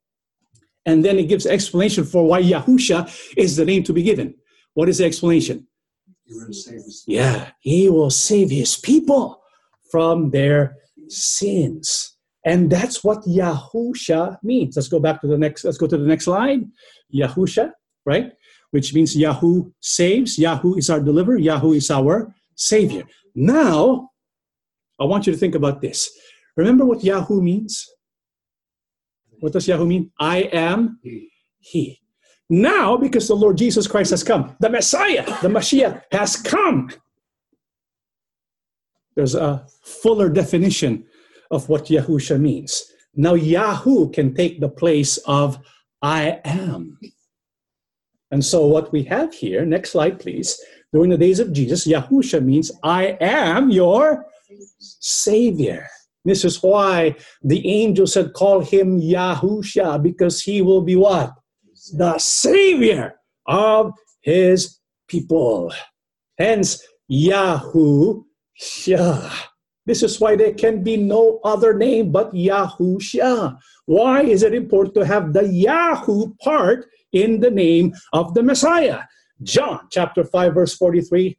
[0.86, 4.34] And then it gives explanation for why Yahusha is the name to be given.
[4.74, 5.66] What is the explanation?
[7.06, 9.43] Yeah, he will save his people
[9.94, 10.76] from their
[11.08, 12.16] sins.
[12.44, 14.74] And that's what Yahusha means.
[14.76, 16.62] Let's go back to the next, let's go to the next slide.
[17.14, 17.70] Yahusha,
[18.04, 18.32] right?
[18.74, 20.36] which means Yahoo saves.
[20.36, 21.38] Yahoo is our deliverer.
[21.38, 23.04] Yahoo is our savior.
[23.36, 24.10] Now,
[24.98, 26.10] I want you to think about this.
[26.56, 27.86] Remember what Yahoo means?
[29.38, 30.10] What does Yahoo mean?
[30.18, 30.98] I am
[31.60, 32.00] He.
[32.50, 36.90] Now, because the Lord Jesus Christ has come, the Messiah, the Mashiach, has come.
[39.16, 41.06] There's a fuller definition
[41.50, 42.84] of what Yahusha means.
[43.14, 45.58] Now, Yahoo can take the place of
[46.02, 46.98] I am.
[48.30, 50.60] And so, what we have here, next slide, please.
[50.92, 54.26] During the days of Jesus, Yahusha means I am your
[54.78, 55.86] Savior.
[56.24, 61.32] This is why the angel said, Call him Yahusha, because he will be what?
[61.92, 63.14] The Savior
[63.46, 65.72] of his people.
[66.38, 66.82] Hence,
[68.60, 69.32] Yahusha.
[69.86, 73.58] This is why there can be no other name but Yahusha.
[73.86, 79.00] Why is it important to have the Yahoo part in the name of the Messiah?
[79.42, 81.36] John chapter 5, verse 43.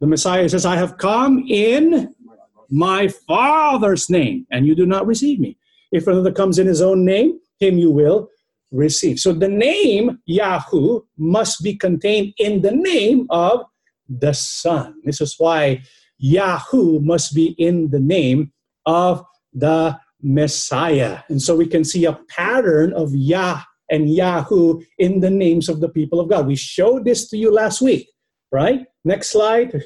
[0.00, 2.14] The Messiah says, I have come in
[2.70, 5.58] my Father's name, and you do not receive me.
[5.90, 8.28] If another comes in his own name, him you will
[8.70, 9.18] receive.
[9.18, 13.64] So the name Yahoo must be contained in the name of
[14.08, 14.94] the Son.
[15.04, 15.82] This is why
[16.20, 18.52] Yahoo must be in the name
[18.86, 21.20] of the Messiah.
[21.28, 25.80] And so we can see a pattern of Yah and Yahoo in the names of
[25.80, 26.46] the people of God.
[26.46, 28.08] We showed this to you last week,
[28.52, 28.82] right?
[29.04, 29.82] Next slide.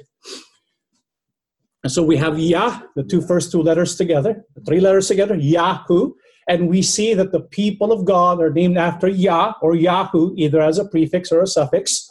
[1.84, 5.36] And so we have Yah, the two first two letters together, the three letters together,
[5.36, 6.12] Yahoo.
[6.48, 10.60] And we see that the people of God are named after Yah or Yahoo, either
[10.60, 12.03] as a prefix or a suffix,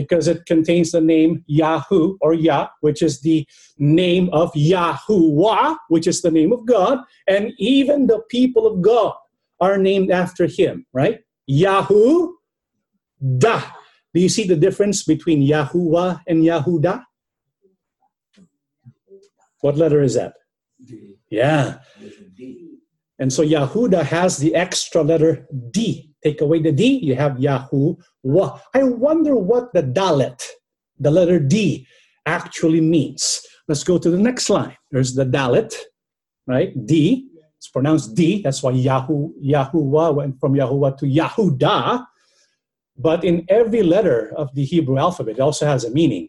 [0.00, 3.44] because it contains the name Yahoo or Yah, which is the
[3.78, 6.98] name of Yahuwah, which is the name of God.
[7.26, 9.14] And even the people of God
[9.60, 11.18] are named after him, right?
[11.48, 12.34] Yahoo,
[13.38, 13.60] Da.
[14.14, 17.02] Do you see the difference between Yahuwah and Yahudah?
[19.60, 20.34] What letter is that?
[20.86, 21.18] D.
[21.28, 21.78] Yeah.
[23.18, 26.07] And so Yahuda has the extra letter D.
[26.22, 28.60] Take away the D, you have Yahuwah.
[28.74, 30.42] I wonder what the Dalet,
[30.98, 31.86] the letter D,
[32.26, 33.40] actually means.
[33.68, 34.76] Let's go to the next line.
[34.90, 35.74] There's the Dalet,
[36.46, 36.72] right?
[36.86, 37.28] D.
[37.56, 38.42] It's pronounced D.
[38.42, 42.06] That's why Yahoo, Yahuwah went from Yahuwah to Yahuda.
[42.96, 46.28] But in every letter of the Hebrew alphabet, it also has a meaning.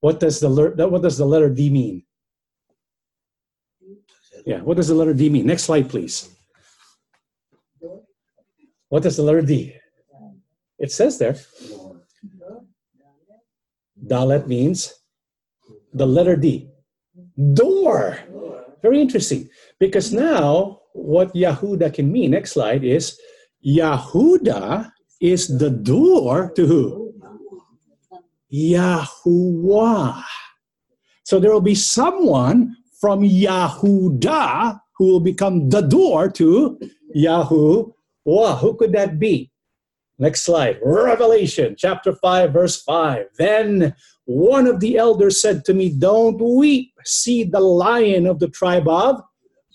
[0.00, 2.02] What does the, what does the letter D mean?
[4.46, 5.46] Yeah, what does the letter D mean?
[5.46, 6.30] Next slide, please.
[8.88, 9.74] What does the letter D?
[10.78, 11.36] It says there.
[14.06, 14.94] Dalet means
[15.92, 16.70] the letter D.
[17.54, 18.18] Door.
[18.82, 19.48] Very interesting.
[19.78, 23.18] Because now what Yahuda can mean, next slide, is
[23.66, 27.14] Yahuda is the door to who?
[28.52, 30.24] Yahuwah.
[31.24, 36.78] So there will be someone from Yahuda who will become the door to
[37.14, 37.92] Yahuwah.
[38.28, 39.50] Who could that be?
[40.18, 40.78] Next slide.
[40.82, 43.26] Revelation chapter 5, verse 5.
[43.38, 46.92] Then one of the elders said to me, Don't weep.
[47.04, 49.22] See, the lion of the tribe of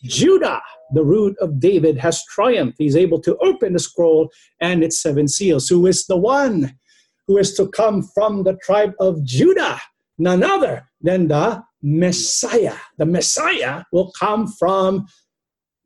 [0.04, 0.62] Judah,
[0.94, 2.76] the root of David, has triumphed.
[2.78, 5.70] He's able to open the scroll and its seven seals.
[5.70, 6.78] Who is the one
[7.26, 9.80] who is to come from the tribe of Judah?
[10.18, 12.76] None other than the Messiah.
[12.98, 15.08] The Messiah will come from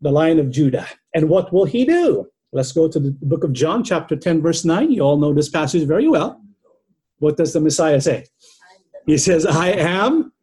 [0.01, 0.87] the line of Judah.
[1.13, 2.27] And what will he do?
[2.57, 4.91] Let's go to the book of John, chapter 10, verse 9.
[4.91, 6.41] You all know this passage very well.
[7.19, 8.25] What does the Messiah say?
[9.05, 10.33] He says, I am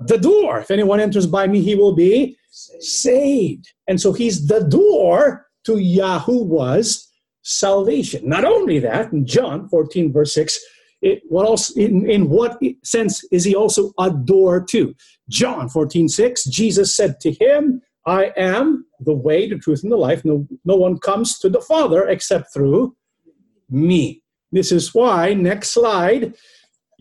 [0.00, 0.58] the door.
[0.58, 3.72] If anyone enters by me, he will be saved.
[3.86, 7.08] And so he's the door to Yahuwah's
[7.42, 8.28] salvation.
[8.28, 10.58] Not only that, in John 14, verse 6,
[11.00, 14.96] it, what else, in, in what sense is he also a door to?
[15.28, 19.96] John 14, 6, Jesus said to him, I am the way, the truth, and the
[19.96, 20.24] life.
[20.24, 22.96] No, no one comes to the Father except through
[23.70, 24.22] me.
[24.50, 26.34] This is why, next slide,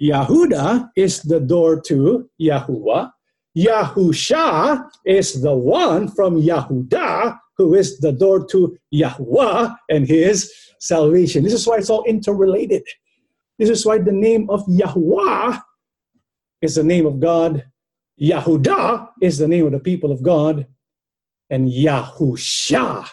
[0.01, 3.11] Yahuda is the door to Yahuwah.
[3.57, 11.43] Yahusha is the one from Yahuda who is the door to Yahuwah and his salvation.
[11.43, 12.83] This is why it's all interrelated.
[13.59, 15.59] This is why the name of Yahweh
[16.61, 17.63] is the name of God,
[18.19, 20.65] Yahudah is the name of the people of God,
[21.51, 23.07] and Yahusha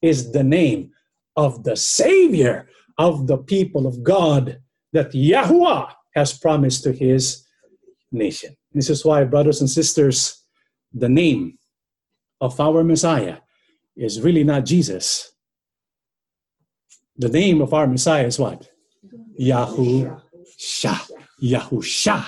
[0.00, 0.92] is the name
[1.36, 4.60] of the Savior of the people of God
[4.92, 7.44] that Yahweh has promised to his
[8.12, 8.56] nation.
[8.72, 10.42] This is why, brothers and sisters,
[10.92, 11.58] the name
[12.40, 13.38] of our Messiah
[13.96, 15.32] is really not Jesus.
[17.16, 18.68] The name of our Messiah is what?
[19.38, 21.10] Yahusha.
[21.42, 22.24] Yahusha.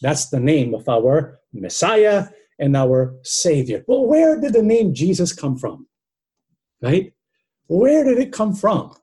[0.00, 2.26] That's the name of our Messiah
[2.58, 3.84] and our Savior.
[3.86, 5.86] Well, where did the name Jesus come from?
[6.82, 7.12] Right?
[7.66, 8.94] Where did it come from?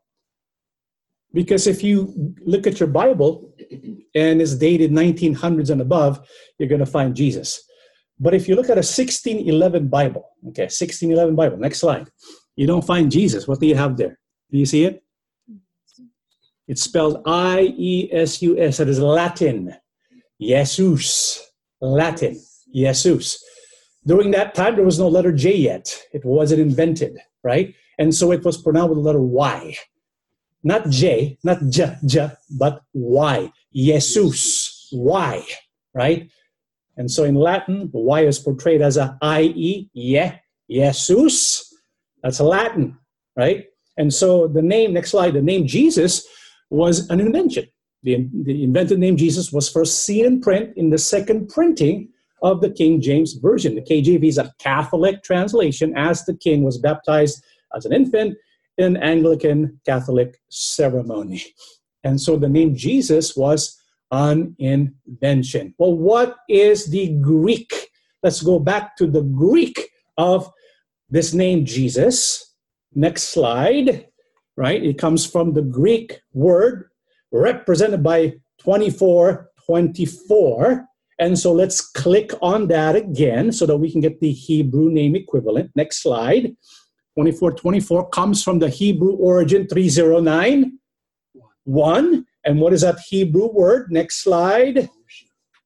[1.33, 3.53] Because if you look at your Bible
[4.13, 6.19] and it's dated 1900s and above,
[6.57, 7.61] you're going to find Jesus.
[8.19, 12.07] But if you look at a 1611 Bible, okay, 1611 Bible, next slide,
[12.55, 13.47] you don't find Jesus.
[13.47, 14.19] What do you have there?
[14.51, 15.01] Do you see it?
[16.67, 18.77] It's spelled I E S U S.
[18.77, 19.73] That is Latin.
[20.39, 21.41] Jesus.
[21.81, 22.39] Latin.
[22.73, 23.43] Jesus.
[24.05, 25.95] During that time, there was no letter J yet.
[26.13, 27.73] It wasn't invented, right?
[27.99, 29.75] And so it was pronounced with the letter Y.
[30.63, 33.51] Not J, not J, J, but Y.
[33.73, 34.89] Jesus.
[34.91, 35.45] Y,
[35.93, 36.29] right?
[36.97, 40.37] And so in Latin, the Y is portrayed as a I-E, yeah,
[40.69, 41.73] Jesus.
[42.21, 42.97] That's Latin,
[43.35, 43.65] right?
[43.97, 46.27] And so the name, next slide, the name Jesus
[46.69, 47.67] was an invention.
[48.03, 52.09] The, the invented name Jesus was first seen in print in the second printing
[52.41, 53.75] of the King James Version.
[53.75, 57.43] The KJV is a Catholic translation as the king was baptized
[57.75, 58.37] as an infant
[58.77, 61.43] in Anglican Catholic ceremony.
[62.03, 63.77] And so the name Jesus was
[64.11, 65.73] an invention.
[65.77, 67.89] Well, what is the Greek?
[68.23, 70.51] Let's go back to the Greek of
[71.09, 72.53] this name Jesus.
[72.93, 74.07] Next slide,
[74.57, 74.83] right?
[74.83, 76.89] It comes from the Greek word
[77.31, 80.85] represented by 2424.
[81.21, 85.15] And so let's click on that again so that we can get the Hebrew name
[85.15, 85.69] equivalent.
[85.75, 86.55] Next slide.
[87.15, 90.79] 2424 comes from the Hebrew origin 309.
[91.65, 92.25] One.
[92.43, 93.91] And what is that Hebrew word?
[93.91, 94.89] Next slide.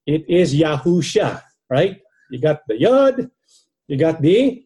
[0.06, 2.02] It is Yahusha, right?
[2.30, 3.32] You got the Yod,
[3.88, 4.62] you got the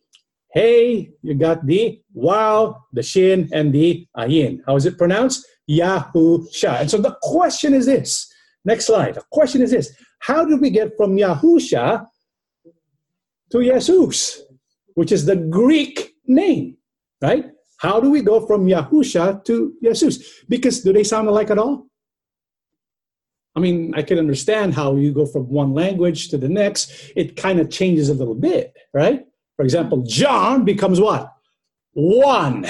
[0.51, 4.61] Hey, you got the Wow, the Shin, and the Ayin.
[4.65, 5.45] How is it pronounced?
[5.69, 6.81] Yahusha.
[6.81, 8.33] And so the question is this.
[8.65, 9.13] Next slide.
[9.13, 9.93] The question is this.
[10.19, 12.05] How did we get from Yahusha
[13.51, 14.41] to Jesus,
[14.93, 16.77] which is the Greek name,
[17.21, 17.45] right?
[17.77, 20.43] How do we go from Yahusha to Jesus?
[20.47, 21.87] Because do they sound alike at all?
[23.55, 27.11] I mean, I can understand how you go from one language to the next.
[27.15, 29.25] It kind of changes a little bit, right?
[29.55, 31.33] For example, John becomes what?
[31.93, 32.65] Juan.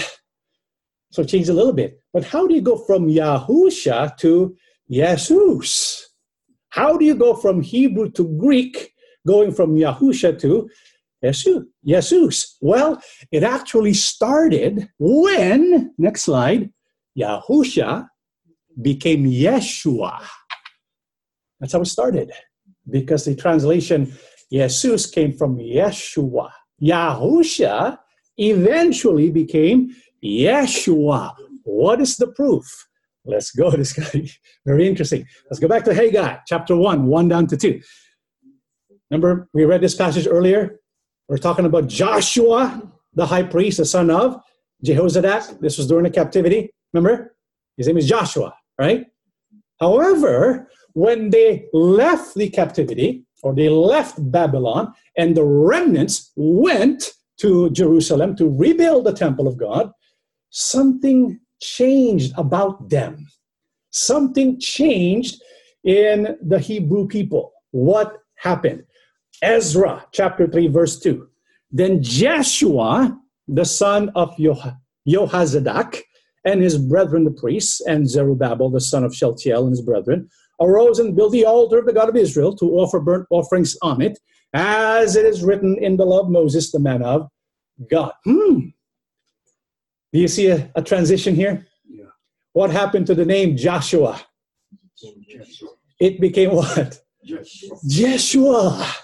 [1.11, 1.99] So change a little bit.
[2.13, 4.55] But how do you go from Yahusha to
[4.89, 5.88] Jesus?
[6.69, 8.93] How do you go from Hebrew to Greek,
[9.25, 10.69] going from Yahusha to
[11.85, 12.57] Jesus?
[12.61, 13.01] Well,
[13.31, 16.71] it actually started when, next slide,
[17.17, 18.07] Yahusha
[18.81, 20.21] became Yeshua.
[21.59, 22.31] That's how it started.
[22.89, 24.13] Because the translation
[24.51, 26.51] Jesus came from Yeshua.
[26.81, 27.99] Yahusha
[28.37, 31.35] eventually became Yeshua.
[31.63, 32.88] What is the proof?
[33.25, 33.71] Let's go.
[33.77, 34.27] This guy
[34.65, 35.25] very interesting.
[35.49, 37.81] Let's go back to Haggai, chapter 1, 1 down to 2.
[39.09, 40.79] Remember, we read this passage earlier.
[41.27, 42.81] We're talking about Joshua,
[43.13, 44.41] the high priest, the son of
[44.85, 45.59] Jehozadak.
[45.59, 46.71] This was during the captivity.
[46.93, 47.35] Remember?
[47.77, 49.07] His name is Joshua, right?
[49.79, 57.69] However, when they left the captivity, or they left Babylon, and the remnants went to
[57.69, 59.91] Jerusalem to rebuild the temple of God,
[60.49, 63.27] something changed about them.
[63.91, 65.41] Something changed
[65.83, 67.51] in the Hebrew people.
[67.71, 68.83] What happened?
[69.41, 71.27] Ezra chapter 3, verse 2.
[71.71, 74.35] Then Jeshua, the son of
[75.07, 76.01] Jehozadak,
[76.45, 80.29] and his brethren the priests, and Zerubbabel, the son of Shealtiel, and his brethren,
[80.59, 84.01] arose and built the altar of the God of Israel to offer burnt offerings on
[84.01, 84.19] it,
[84.53, 87.29] as it is written in the law of Moses, the man of
[87.89, 88.11] God.
[88.23, 88.69] Hmm.
[90.11, 91.67] Do you see a, a transition here?
[91.87, 92.05] Yeah.
[92.53, 94.21] What happened to the name Joshua?
[95.99, 96.99] It became what?
[97.23, 97.77] Joshua.
[97.87, 98.95] Jeshua,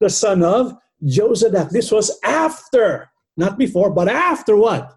[0.00, 1.70] the son of Josadak.
[1.70, 4.96] This was after, not before, but after what?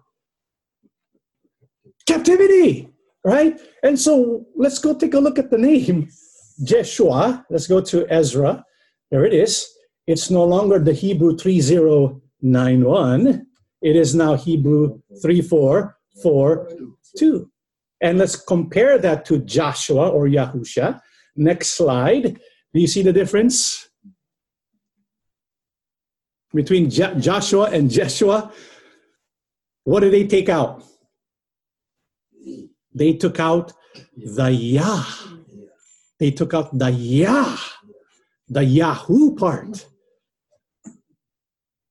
[2.06, 2.90] Captivity
[3.24, 3.60] right?
[3.82, 6.08] And so let's go take a look at the name
[6.62, 7.44] Jeshua.
[7.50, 8.64] Let's go to Ezra.
[9.10, 9.68] There it is.
[10.06, 13.46] It's no longer the Hebrew 3091.
[13.82, 17.50] It is now Hebrew 3442.
[18.02, 21.00] And let's compare that to Joshua or Yahusha.
[21.36, 22.40] Next slide.
[22.72, 23.88] Do you see the difference
[26.52, 28.52] between Je- Joshua and Jeshua?
[29.84, 30.82] What did they take out?
[32.94, 33.72] They took out
[34.16, 35.04] the Yah.
[36.18, 37.56] They took out the Yah,
[38.46, 39.86] the Yahoo part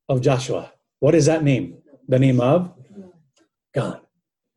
[0.08, 0.72] of Joshua.
[1.00, 1.79] What is that name?
[2.10, 2.74] The name of
[3.74, 4.02] God.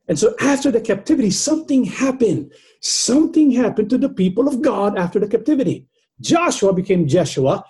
[0.09, 2.51] And so after the captivity, something happened.
[2.81, 5.87] Something happened to the people of God after the captivity.
[6.19, 7.63] Joshua became Jeshua.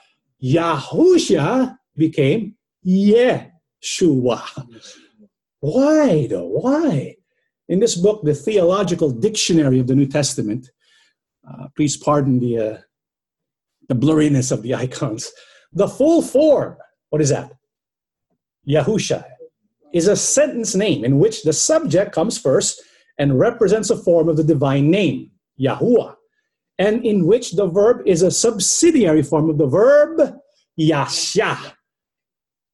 [0.42, 2.54] Yahusha became
[2.86, 4.40] Yeshua.
[5.58, 6.46] Why though?
[6.46, 7.16] Why?
[7.68, 10.70] In this book, the Theological Dictionary of the New Testament,
[11.48, 12.78] uh, please pardon the, uh,
[13.88, 15.32] the blurriness of the icons.
[15.72, 16.76] The full form,
[17.10, 17.52] what is that?
[18.68, 19.31] Yahusha
[19.92, 22.82] is a sentence name in which the subject comes first
[23.18, 25.30] and represents a form of the divine name,
[25.60, 26.14] Yahuwah,
[26.78, 30.34] and in which the verb is a subsidiary form of the verb
[30.76, 31.74] Yasha,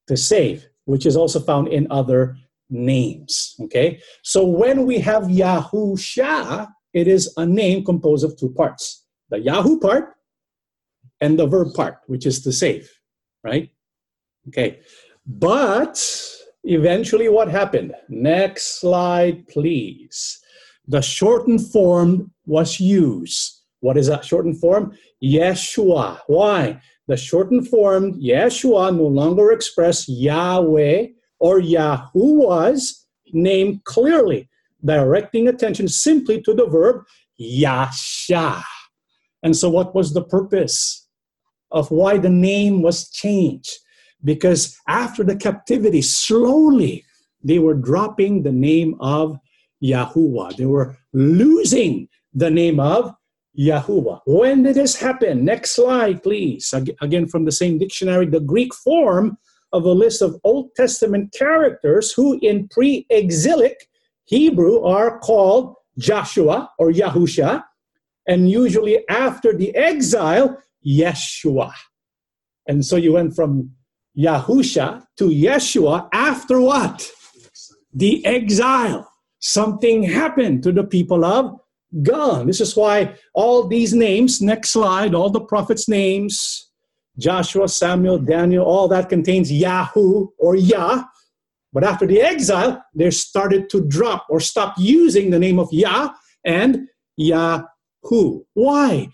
[0.07, 2.37] to save, which is also found in other
[2.71, 3.55] names.
[3.63, 9.41] Okay, so when we have Yahusha, it is a name composed of two parts the
[9.41, 10.15] Yahoo part
[11.21, 12.89] and the verb part, which is to save,
[13.45, 13.71] right?
[14.49, 14.81] Okay,
[15.27, 15.99] but
[16.65, 17.95] eventually what happened?
[18.09, 20.41] Next slide, please.
[20.87, 23.63] The shortened form was used.
[23.81, 24.97] What is that shortened form?
[25.23, 26.21] Yeshua.
[26.27, 26.81] Why?
[27.07, 31.09] The shortened form Yeshua no longer express Yahweh
[31.41, 34.49] or Yahuwah's name clearly,
[34.85, 37.05] directing attention simply to the verb
[37.37, 38.63] Yasha.
[39.43, 41.07] And so, what was the purpose
[41.71, 43.79] of why the name was changed?
[44.25, 47.05] Because after the captivity, slowly
[47.43, 49.39] they were dropping the name of
[49.83, 50.57] Yahuwah.
[50.57, 53.15] They were losing the name of
[53.59, 54.21] Yahuwah.
[54.27, 55.45] When did this happen?
[55.45, 56.73] Next slide, please.
[57.01, 59.39] Again, from the same dictionary, the Greek form
[59.73, 63.89] of a list of Old Testament characters who in pre exilic
[64.25, 67.65] Hebrew are called Joshua or Yahusha,
[68.27, 71.73] and usually after the exile, Yeshua.
[72.67, 73.71] And so you went from
[74.19, 77.09] Yahusha to Yeshua after what?
[77.95, 79.11] The exile.
[79.39, 81.57] Something happened to the people of
[82.03, 82.49] God.
[82.49, 86.69] This is why all these names, next slide, all the prophets' names,
[87.19, 91.05] Joshua, Samuel, Daniel, all that contains Yahoo or Yah.
[91.73, 96.11] But after the exile, they started to drop or stop using the name of Yah
[96.45, 98.43] and Yahoo.
[98.55, 99.09] Why?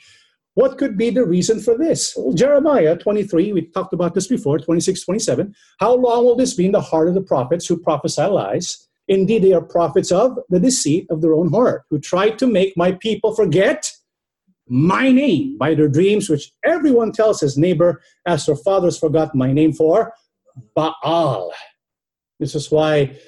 [0.55, 2.15] What could be the reason for this?
[2.17, 5.55] Well, Jeremiah 23, we talked about this before, 26, 27.
[5.81, 8.89] How long will this be in the heart of the prophets who prophesy lies?
[9.09, 12.77] Indeed, they are prophets of the deceit of their own heart, who try to make
[12.77, 13.91] my people forget
[14.69, 19.53] my name by their dreams, which everyone tells his neighbor, as their fathers forgot my
[19.53, 20.13] name for
[20.75, 21.53] Baal.
[22.39, 23.19] This is why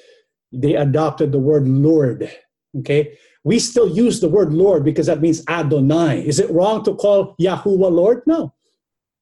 [0.51, 2.31] they adopted the word Lord.
[2.79, 3.17] Okay?
[3.47, 6.27] We still use the word Lord because that means Adonai.
[6.27, 8.21] Is it wrong to call Yahuwah Lord?
[8.25, 8.53] No.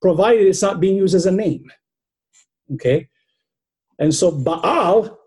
[0.02, 1.72] Provided it's not being used as a name.
[2.74, 3.08] Okay?
[4.00, 5.20] And so Baal,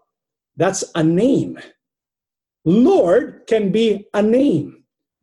[0.57, 1.59] that's a name.
[2.64, 4.78] Lord can be a name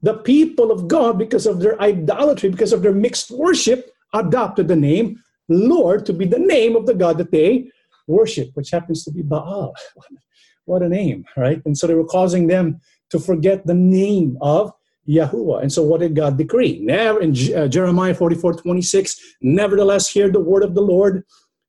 [0.06, 4.76] the people of God, because of their idolatry, because of their mixed worship, adopted the
[4.76, 5.20] name
[5.50, 7.72] Lord to be the name of the God that they
[8.08, 9.74] worship, which happens to be Baal.
[10.66, 11.60] what a name, right?
[11.66, 12.80] And so they were causing them
[13.12, 14.72] to forget the name of
[15.08, 15.62] Yahuwah.
[15.62, 16.80] And so what did God decree?
[16.82, 21.24] Never in uh, Jeremiah 44 26, nevertheless, hear the word of the Lord,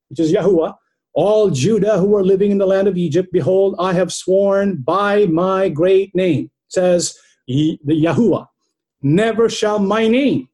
[0.08, 0.74] which is Yahuwah.
[1.12, 5.26] All Judah who are living in the land of Egypt, behold, I have sworn by
[5.26, 7.16] my great name, says
[7.46, 8.46] the Yahuwah.
[9.02, 10.48] Never shall my name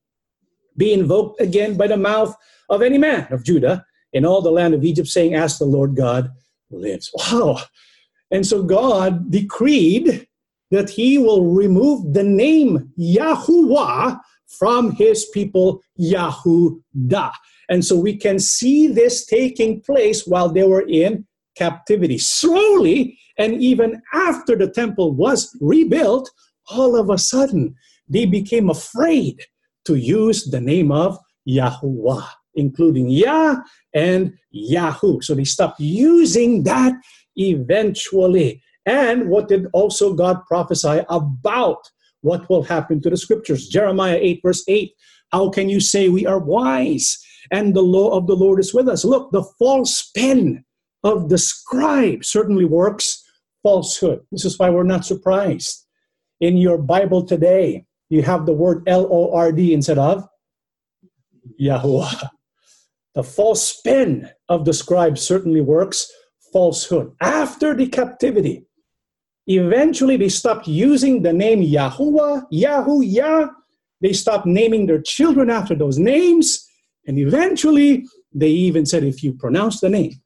[0.77, 2.35] be invoked again by the mouth
[2.69, 5.97] of any man of Judah in all the land of Egypt, saying, As the Lord
[5.97, 6.31] God
[6.71, 7.11] lives.
[7.15, 7.59] Wow.
[8.31, 10.27] And so God decreed
[10.73, 14.19] that he will remove the name Yahuwah
[14.59, 17.33] from his people Yahudah.
[17.69, 22.19] And so we can see this taking place while they were in captivity.
[22.19, 26.31] Slowly, and even after the temple was rebuilt,
[26.71, 27.75] all of a sudden
[28.09, 29.41] they became afraid
[29.85, 31.19] to use the name of
[31.49, 33.57] Yahuwah, including Yah
[33.95, 35.21] and Yahoo.
[35.21, 36.95] So they stopped using that
[37.37, 38.63] eventually.
[38.87, 41.79] And what did also God prophesy about
[42.21, 43.69] what will happen to the scriptures?
[43.69, 44.93] Jeremiah 8, verse 8
[45.31, 47.19] How can you say we are wise
[47.51, 49.05] and the law of the Lord is with us?
[49.05, 50.65] Look, the false pen
[51.05, 53.23] of the scribe certainly works
[53.63, 54.21] falsehood.
[54.31, 55.83] This is why we're not surprised
[56.43, 60.29] in your Bible today, you have the word L O R D instead of
[61.59, 62.31] Yahuwah.
[63.15, 66.11] The false spin of the scribe certainly works
[66.53, 67.13] falsehood.
[67.21, 68.67] After the captivity,
[69.57, 73.49] eventually they stopped using the name Yahuwah, Yahu, Yah.
[74.01, 76.69] They stopped naming their children after those names.
[77.07, 80.21] And eventually they even said, if you pronounce the name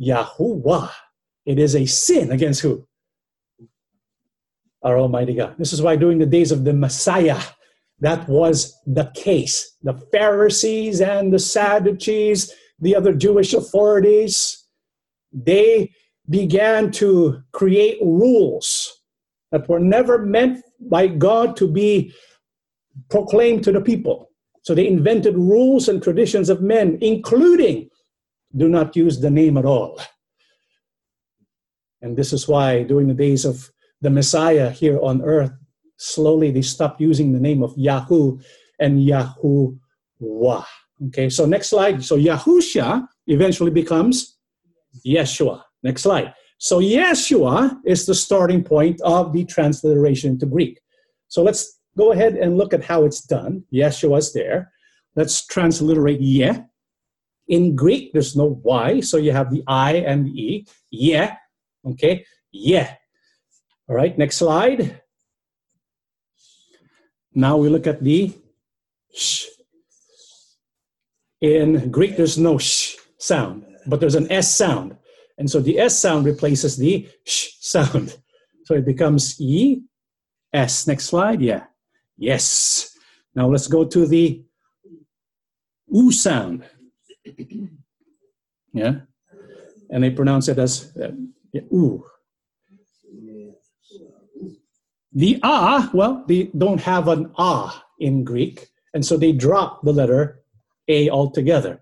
[0.00, 0.90] Yahuwah,
[1.44, 2.86] it is a sin against who?
[4.86, 5.56] our Almighty God.
[5.58, 7.40] This is why during the days of the Messiah,
[8.00, 9.76] that was the case.
[9.82, 14.64] The Pharisees and the Sadducees, the other Jewish authorities,
[15.32, 15.90] they
[16.28, 19.02] began to create rules
[19.52, 22.12] that were never meant by God to be
[23.10, 24.30] proclaimed to the people.
[24.62, 27.88] So they invented rules and traditions of men, including
[28.56, 30.00] do not use the name at all.
[32.02, 33.70] And this is why during the days of
[34.00, 35.52] the Messiah here on earth,
[35.96, 38.38] slowly they stopped using the name of Yahoo
[38.80, 40.64] and Yahuwah.
[41.08, 42.04] Okay, so next slide.
[42.04, 44.36] So Yahusha eventually becomes
[45.06, 45.62] Yeshua.
[45.86, 46.34] Next slide.
[46.58, 50.80] So Yeshua is the starting point of the transliteration into Greek.
[51.28, 53.62] So let's go ahead and look at how it's done.
[53.72, 54.72] Yeshua's there.
[55.14, 56.50] Let's transliterate Ye.
[57.46, 60.66] In Greek, there's no Y, so you have the I and the E.
[60.90, 61.28] Ye.
[61.86, 62.80] Okay, Ye.
[63.88, 65.00] All right, next slide.
[67.32, 68.34] Now we look at the
[69.14, 69.44] sh.
[71.40, 74.96] In Greek, there's no sh sound, but there's an S sound.
[75.38, 78.16] And so the S sound replaces the sh sound.
[78.64, 79.82] So it becomes E,
[80.52, 80.86] S.
[80.86, 81.40] Next slide.
[81.40, 81.64] Yeah.
[82.16, 82.96] Yes.
[83.34, 84.42] Now let's go to the
[85.88, 86.64] U sound.
[88.72, 88.96] Yeah.
[89.88, 91.12] And they pronounce it as uh,
[91.50, 91.62] yeah.
[95.16, 99.94] The ah, well, they don't have an ah in Greek, and so they drop the
[99.94, 100.42] letter
[100.88, 101.80] a altogether.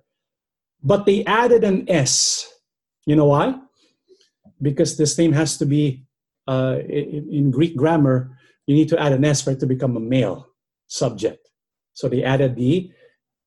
[0.84, 2.48] But they added an s.
[3.06, 3.58] You know why?
[4.60, 6.04] Because this name has to be
[6.48, 8.36] uh, in, in Greek grammar.
[8.66, 10.48] You need to add an s for it to become a male
[10.86, 11.50] subject.
[11.92, 12.90] So they added the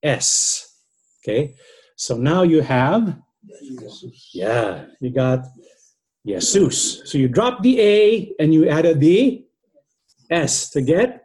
[0.03, 0.64] s.
[1.24, 1.55] Okay.
[1.95, 3.18] So now you have,
[4.34, 5.45] yeah, you got
[6.28, 7.01] Jesus.
[7.05, 9.45] So you drop the A and you added the
[10.30, 11.24] S to get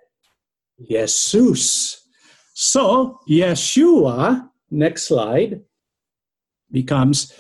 [0.89, 2.07] Jesus.
[2.55, 5.61] So Yeshua, next slide,
[6.71, 7.33] becomes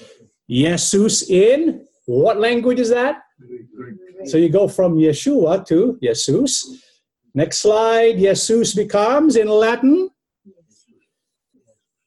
[0.48, 3.22] Jesus in what language is that?
[4.26, 6.82] So you go from Yeshua to Jesus.
[7.34, 10.10] Next slide, Jesus becomes in Latin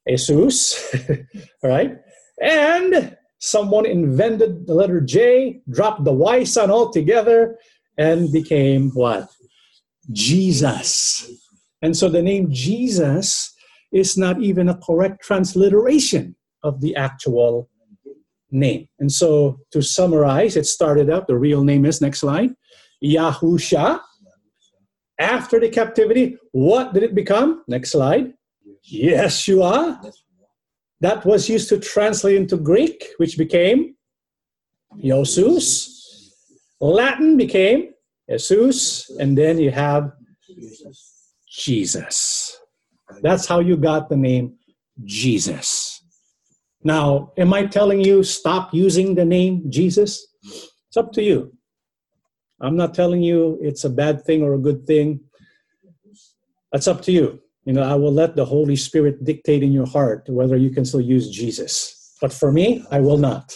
[0.07, 0.93] Jesus.
[1.63, 1.97] All right.
[2.41, 7.57] And someone invented the letter J, dropped the Y sound altogether,
[7.97, 9.29] and became what?
[10.11, 11.31] Jesus.
[11.81, 13.53] And so the name Jesus
[13.91, 17.69] is not even a correct transliteration of the actual
[18.55, 18.87] name.
[18.99, 22.51] And so to summarize, it started out, the real name is, next slide,
[23.03, 23.99] Yahusha.
[25.19, 27.63] After the captivity, what did it become?
[27.67, 28.33] Next slide.
[28.91, 30.13] Yeshua.
[31.01, 33.95] That was used to translate into Greek, which became
[35.03, 35.89] Iosus.
[36.79, 37.89] Latin became
[38.29, 40.11] Jesus, and then you have
[41.49, 42.57] Jesus.
[43.21, 44.57] That's how you got the name
[45.03, 45.84] Jesus.
[46.85, 50.27] Now, am I telling you stop using the name Jesus?
[50.43, 51.51] It's up to you.
[52.61, 55.19] I'm not telling you it's a bad thing or a good thing.
[56.71, 57.41] That's up to you.
[57.65, 60.85] You know, I will let the Holy Spirit dictate in your heart whether you can
[60.85, 62.13] still use Jesus.
[62.21, 63.51] But for me, I will not.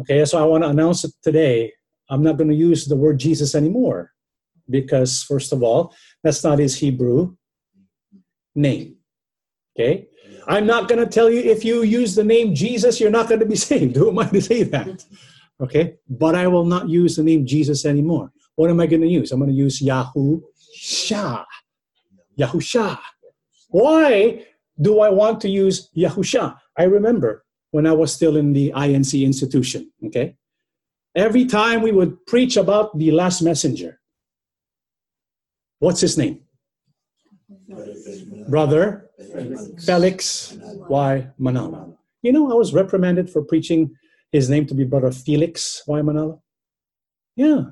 [0.00, 1.72] Okay, so I want to announce it today.
[2.10, 4.12] I'm not going to use the word Jesus anymore
[4.68, 7.36] because, first of all, that's not his Hebrew
[8.54, 8.96] name.
[9.74, 10.07] Okay?
[10.48, 13.40] I'm not going to tell you if you use the name Jesus, you're not going
[13.40, 13.96] to be saved.
[13.96, 15.04] Who am I to say that?
[15.60, 15.96] Okay?
[16.08, 18.32] But I will not use the name Jesus anymore.
[18.56, 19.30] What am I going to use?
[19.30, 20.40] I'm going to use Yahoo
[20.74, 21.44] Shah.
[22.38, 22.98] Yahusha.
[23.68, 24.46] Why
[24.80, 26.56] do I want to use Yahusha?
[26.76, 30.36] I remember when I was still in the INC institution, okay?
[31.14, 34.00] Every time we would preach about the last messenger,
[35.80, 36.40] what's his name?
[38.48, 39.07] Brother
[39.84, 40.56] Felix
[40.88, 41.26] Y.
[41.40, 41.96] Manalo.
[42.22, 43.94] You know, I was reprimanded for preaching
[44.32, 46.00] his name to be Brother Felix Y.
[46.00, 46.40] Manalo.
[47.36, 47.62] Yeah.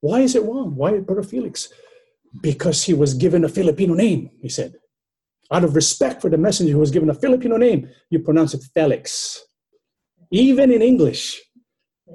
[0.00, 0.74] Why is it wrong?
[0.74, 1.68] Why Brother Felix?
[2.40, 4.74] because he was given a Filipino name, he said.
[5.52, 8.62] Out of respect for the messenger who was given a Filipino name, you pronounce it
[8.74, 9.42] Felix.
[10.30, 11.40] Even in English,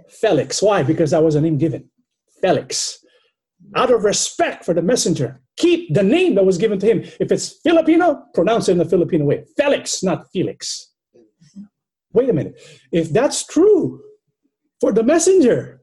[0.10, 0.62] Felix.
[0.62, 0.84] Why?
[0.84, 1.90] Because that was a name given.
[2.42, 3.00] Felix.
[3.76, 7.04] Out of respect for the messenger, keep the name that was given to him.
[7.20, 9.46] If it's Filipino, pronounce it in the Filipino way.
[9.58, 10.92] Felix, not Felix.
[12.14, 12.62] Wait a minute.
[12.92, 14.02] If that's true
[14.80, 15.82] for the messenger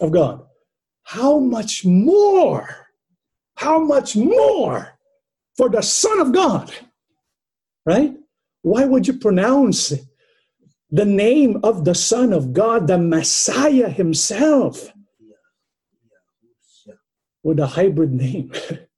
[0.00, 0.44] of God,
[1.04, 2.84] how much more
[3.56, 4.98] how much more
[5.56, 6.72] for the Son of God?
[7.86, 8.14] Right?
[8.62, 9.92] Why would you pronounce
[10.90, 14.92] the name of the Son of God, the Messiah Himself?
[17.44, 18.50] with a hybrid name,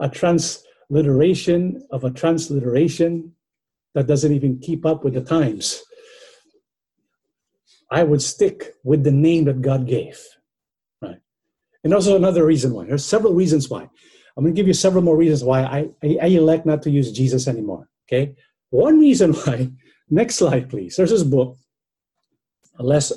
[0.00, 3.32] a transliteration of a transliteration
[3.94, 5.82] that doesn't even keep up with the times.
[7.90, 10.20] I would stick with the name that God gave.
[11.00, 11.20] Right.
[11.84, 12.84] And also another reason why.
[12.84, 13.88] There's several reasons why.
[14.36, 16.90] I'm going to give you several more reasons why I, I, I elect not to
[16.90, 17.88] use Jesus anymore.
[18.06, 18.34] Okay.
[18.70, 19.70] One reason why,
[20.10, 20.96] next slide, please.
[20.96, 21.56] There's this book,
[22.78, 23.12] Les,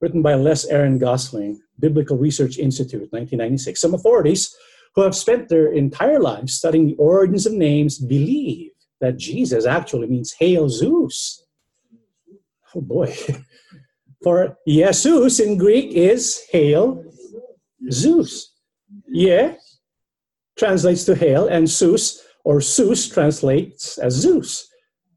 [0.00, 3.80] written by Les Aaron Gosling, Biblical Research Institute, 1996.
[3.80, 4.54] Some authorities
[4.94, 8.70] who have spent their entire lives studying the origins of names believe
[9.00, 11.44] that Jesus actually means Hail Zeus.
[12.74, 13.14] Oh boy.
[14.22, 17.04] For Jesus in Greek is Hail
[17.90, 18.54] Zeus.
[19.08, 19.54] Yeah
[20.58, 24.68] translates to hail, and Zeus or Zeus translates as Zeus.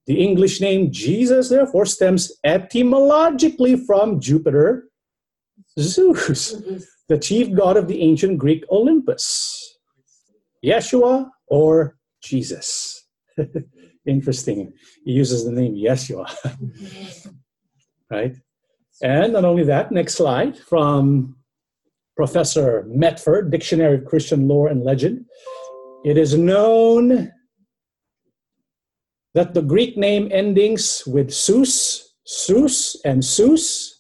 [0.07, 4.89] The English name Jesus, therefore, stems etymologically from Jupiter,
[5.79, 6.55] Zeus,
[7.07, 9.77] the chief god of the ancient Greek Olympus.
[10.65, 13.07] Yeshua or Jesus.
[14.07, 14.73] Interesting.
[15.03, 16.33] He uses the name Yeshua.
[18.09, 18.35] right?
[19.01, 21.35] And not only that, next slide from
[22.15, 25.25] Professor Metford, Dictionary of Christian Lore and Legend.
[26.05, 27.31] It is known
[29.33, 33.94] that the Greek name endings with Zeus, Zeus, and Zeus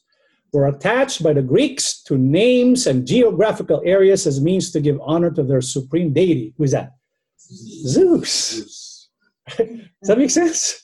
[0.55, 5.29] were attached by the Greeks to names and geographical areas as means to give honor
[5.31, 6.53] to their supreme deity.
[6.57, 6.93] Who is that?
[7.37, 9.09] Zeus.
[9.57, 10.81] Does that make sense?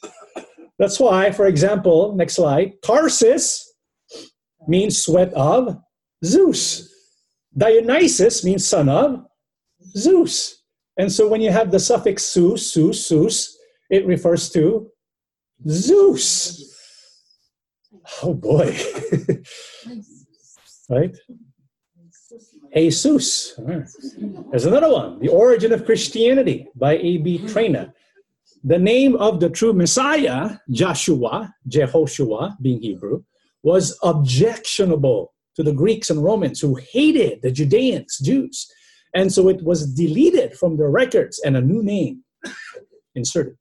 [0.78, 3.74] That's why, for example, next slide, Tarsus
[4.68, 5.78] means sweat of
[6.24, 6.92] Zeus.
[7.58, 9.26] Dionysus means son of
[9.96, 10.64] Zeus.
[10.98, 13.58] And so when you have the suffix Zeus, Zeus, Zeus,
[13.90, 14.90] it refers to
[15.68, 16.71] Zeus.
[18.24, 18.78] Oh boy.
[20.90, 21.16] right?
[22.74, 23.60] Jesus.
[24.50, 25.20] There's another one.
[25.20, 27.40] The Origin of Christianity by A.B.
[27.40, 27.94] Traina.
[28.64, 33.24] The name of the true Messiah, Joshua, Jehoshua, being Hebrew,
[33.64, 38.72] was objectionable to the Greeks and Romans who hated the Judeans, Jews.
[39.14, 42.24] And so it was deleted from their records and a new name
[43.16, 43.58] inserted.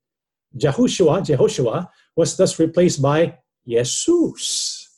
[0.56, 4.88] Jehoshua, Jehoshua was thus replaced by Jesus,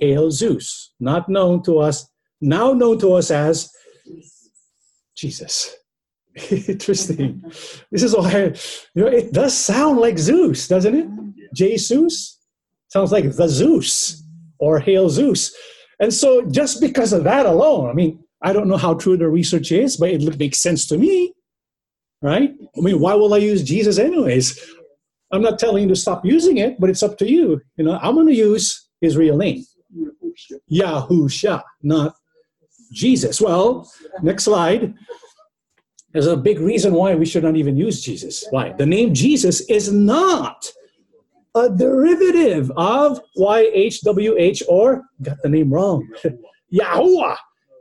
[0.00, 2.08] Hail Zeus, not known to us,
[2.40, 3.70] now known to us as
[5.16, 5.74] Jesus.
[6.50, 7.42] Interesting.
[7.90, 8.54] This is why
[8.94, 11.08] you know it does sound like Zeus, doesn't it?
[11.54, 12.38] Jesus
[12.88, 14.22] sounds like the Zeus
[14.58, 15.54] or Hail Zeus.
[16.00, 19.28] And so, just because of that alone, I mean, I don't know how true the
[19.28, 21.32] research is, but it makes sense to me,
[22.22, 22.50] right?
[22.76, 24.60] I mean, why will I use Jesus anyways?
[25.32, 27.60] I'm not telling you to stop using it, but it's up to you.
[27.76, 29.64] You know, I'm going to use his real name,
[30.72, 32.14] Yahusha, not
[32.92, 33.40] Jesus.
[33.40, 33.90] Well,
[34.22, 34.94] next slide.
[36.12, 38.44] There's a big reason why we should not even use Jesus.
[38.50, 38.72] Why?
[38.72, 40.72] The name Jesus is not
[41.54, 46.08] a derivative of YHWH or, got the name wrong,
[46.72, 47.36] Yahuwah.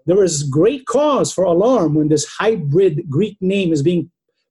[0.06, 4.10] There is great cause for alarm when this hybrid Greek name is being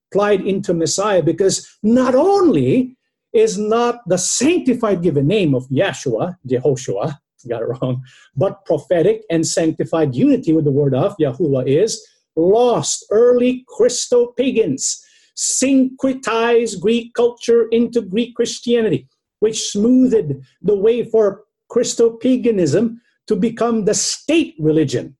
[0.09, 2.97] applied into Messiah because not only
[3.33, 7.17] is not the sanctified given name of Yeshua, Jehoshua,
[7.49, 8.01] got it wrong,
[8.35, 12.05] but prophetic and sanctified unity with the word of Yahuwah is
[12.35, 13.05] lost.
[13.11, 15.03] Early Christo pagans
[15.37, 19.07] syncretized Greek culture into Greek Christianity
[19.39, 22.97] which smoothed the way for Christopaganism
[23.27, 25.15] to become the state religion.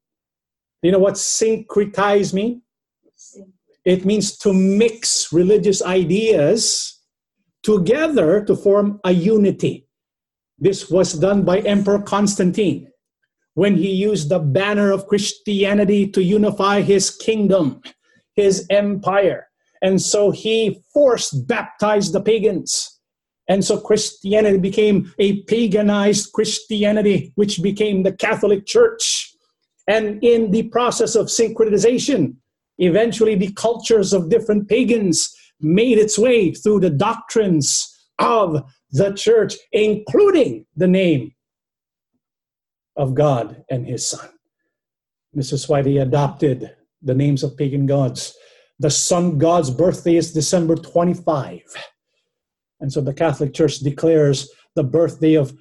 [0.81, 2.61] You know what syncretize mean?
[3.88, 6.99] It means to mix religious ideas
[7.63, 9.88] together to form a unity.
[10.59, 12.91] This was done by Emperor Constantine
[13.53, 17.81] when he used the banner of Christianity to unify his kingdom,
[18.35, 19.47] his empire.
[19.81, 22.97] And so he forced baptized the pagans
[23.47, 29.33] and so Christianity became a paganized Christianity, which became the Catholic Church.
[29.88, 32.35] And in the process of syncretization,
[32.78, 39.55] eventually the cultures of different pagans made its way through the doctrines of the church,
[39.71, 41.32] including the name
[42.95, 44.30] of God and his son.
[45.34, 48.36] This is why they adopted the names of pagan gods.
[48.80, 51.61] The sun god's birthday is December 25.
[52.80, 55.53] And so the Catholic Church declares the birthday of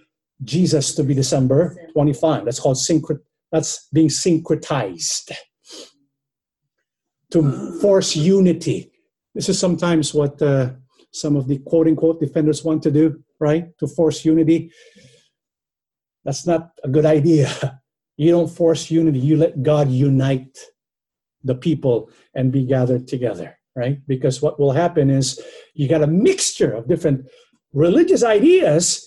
[0.44, 2.44] Jesus to be December 25.
[2.44, 3.20] That's called syncret.
[3.52, 5.32] That's being syncretized
[7.32, 8.92] to force unity.
[9.34, 10.70] This is sometimes what uh,
[11.12, 13.76] some of the quote unquote defenders want to do, right?
[13.78, 14.70] To force unity.
[16.24, 17.80] That's not a good idea.
[18.18, 20.56] You don't force unity, you let God unite
[21.44, 23.98] the people and be gathered together, right?
[24.06, 25.38] Because what will happen is
[25.74, 27.26] you got a mixture of different
[27.74, 29.06] religious ideas,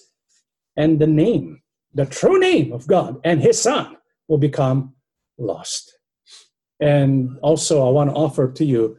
[0.77, 1.61] and the name,
[1.93, 3.97] the true name of God and His Son
[4.27, 4.93] will become
[5.37, 5.98] lost.
[6.79, 8.97] And also, I want to offer to you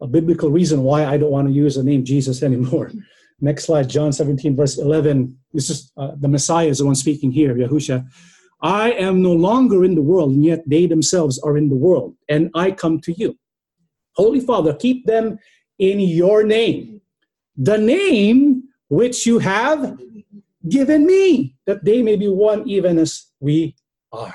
[0.00, 2.90] a biblical reason why I don't want to use the name Jesus anymore.
[3.40, 5.36] Next slide, John 17, verse 11.
[5.52, 8.06] This is uh, the Messiah is the one speaking here, Yahusha.
[8.62, 12.14] I am no longer in the world, and yet they themselves are in the world,
[12.28, 13.36] and I come to you.
[14.14, 15.38] Holy Father, keep them
[15.78, 17.00] in your name,
[17.56, 19.98] the name which you have
[20.68, 23.74] given me, that they may be one even as we
[24.12, 24.34] are.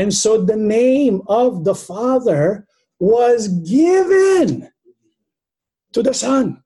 [0.00, 2.66] And so the name of the Father
[2.98, 4.72] was given
[5.92, 6.62] to the Son.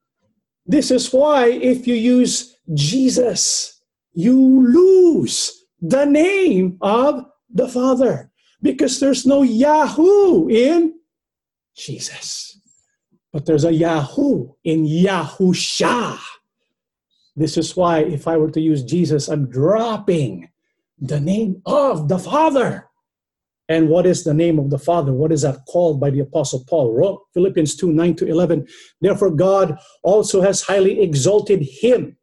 [0.65, 3.83] This is why if you use Jesus,
[4.13, 8.31] you lose the name of the Father
[8.61, 10.97] because there's no Yahoo in
[11.75, 12.57] Jesus.
[13.33, 16.19] But there's a Yahoo in Yahusha.
[17.35, 20.47] This is why if I were to use Jesus, I'm dropping
[20.97, 22.87] the name of the Father.
[23.67, 25.11] And what is the name of the Father?
[25.11, 27.25] What is that called by the Apostle Paul?
[27.33, 28.67] Philippians 2 9 to 11.
[29.01, 32.15] Therefore, God also has highly exalted him,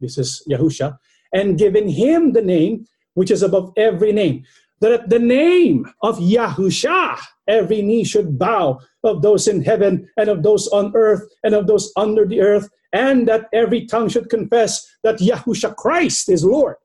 [0.00, 0.98] this is Yahusha,
[1.32, 4.44] and given him the name which is above every name.
[4.80, 10.28] That at the name of Yahusha, every knee should bow of those in heaven and
[10.28, 14.30] of those on earth and of those under the earth, and that every tongue should
[14.30, 16.76] confess that Yahusha Christ is Lord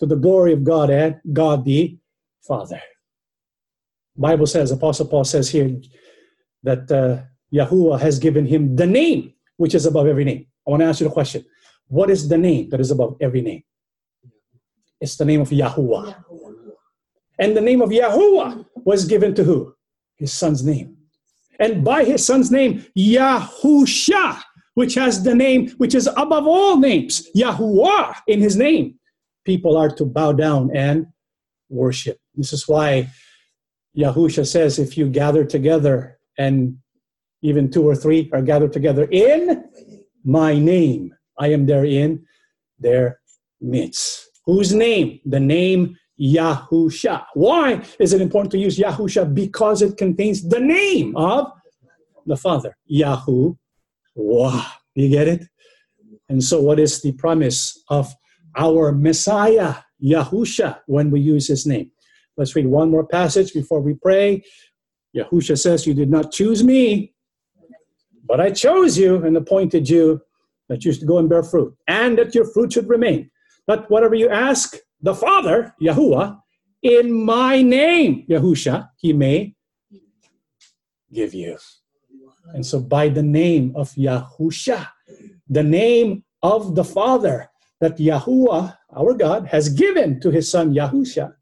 [0.00, 1.96] to the glory of God and God the
[2.42, 2.80] Father.
[4.22, 5.70] Bible says, Apostle Paul says here
[6.62, 10.46] that uh, Yahuwah has given him the name which is above every name.
[10.66, 11.44] I want to ask you the question.
[11.88, 13.62] What is the name that is above every name?
[15.00, 16.14] It's the name of Yahuwah.
[17.38, 19.74] And the name of Yahuwah was given to who?
[20.16, 20.96] His son's name.
[21.58, 24.40] And by his son's name, Yahusha,
[24.74, 28.98] which has the name which is above all names, Yahuwah in his name,
[29.44, 31.06] people are to bow down and
[31.68, 32.18] worship.
[32.34, 33.10] This is why
[33.96, 36.76] Yahusha says, if you gather together and
[37.42, 39.64] even two or three are gathered together in
[40.24, 42.24] my name, I am there in
[42.78, 43.20] their
[43.60, 44.28] midst.
[44.46, 45.20] Whose name?
[45.24, 47.24] The name Yahusha.
[47.34, 49.34] Why is it important to use Yahusha?
[49.34, 51.50] Because it contains the name of
[52.26, 53.56] the Father, Yahu.
[54.14, 54.66] Wow.
[54.94, 55.42] You get it?
[56.28, 58.14] And so, what is the promise of
[58.56, 61.90] our Messiah, Yahusha, when we use his name?
[62.36, 64.42] Let's read one more passage before we pray.
[65.16, 67.14] Yahusha says, You did not choose me,
[68.24, 70.22] but I chose you and appointed you
[70.68, 73.30] that you should go and bear fruit, and that your fruit should remain.
[73.66, 76.38] But whatever you ask the Father, Yahuwah,
[76.82, 79.54] in my name, Yahusha, he may
[81.12, 81.58] give you.
[82.54, 84.88] And so, by the name of Yahusha,
[85.48, 91.34] the name of the Father that Yahuwah, our God, has given to his son Yahusha,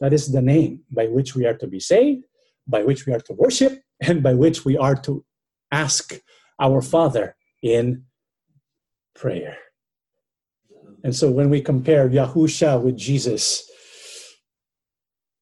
[0.00, 2.24] that is the name by which we are to be saved,
[2.66, 5.24] by which we are to worship, and by which we are to
[5.70, 6.14] ask
[6.60, 8.04] our Father in
[9.14, 9.56] prayer.
[11.04, 13.68] And so when we compare Yahusha with Jesus,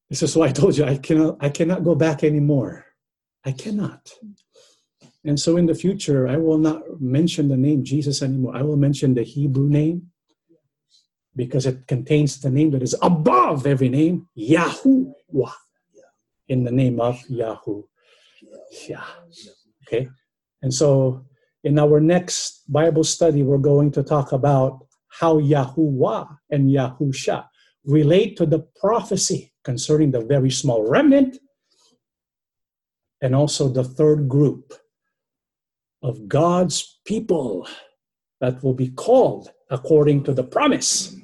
[0.09, 2.85] this is why I told you I cannot I cannot go back anymore.
[3.45, 4.11] I cannot.
[5.23, 8.55] And so in the future, I will not mention the name Jesus anymore.
[8.55, 10.11] I will mention the Hebrew name
[11.37, 15.53] because it contains the name that is above every name, Yahuwah,
[16.49, 17.83] in the name of Yahoo.
[18.89, 19.03] Yeah.
[19.85, 20.09] Okay.
[20.61, 21.25] And so
[21.63, 27.47] in our next Bible study, we're going to talk about how Yahuwah and Yahusha
[27.85, 31.37] relate to the prophecy concerning the very small remnant
[33.21, 34.73] and also the third group
[36.01, 37.67] of God's people
[38.41, 41.16] that will be called according to the promise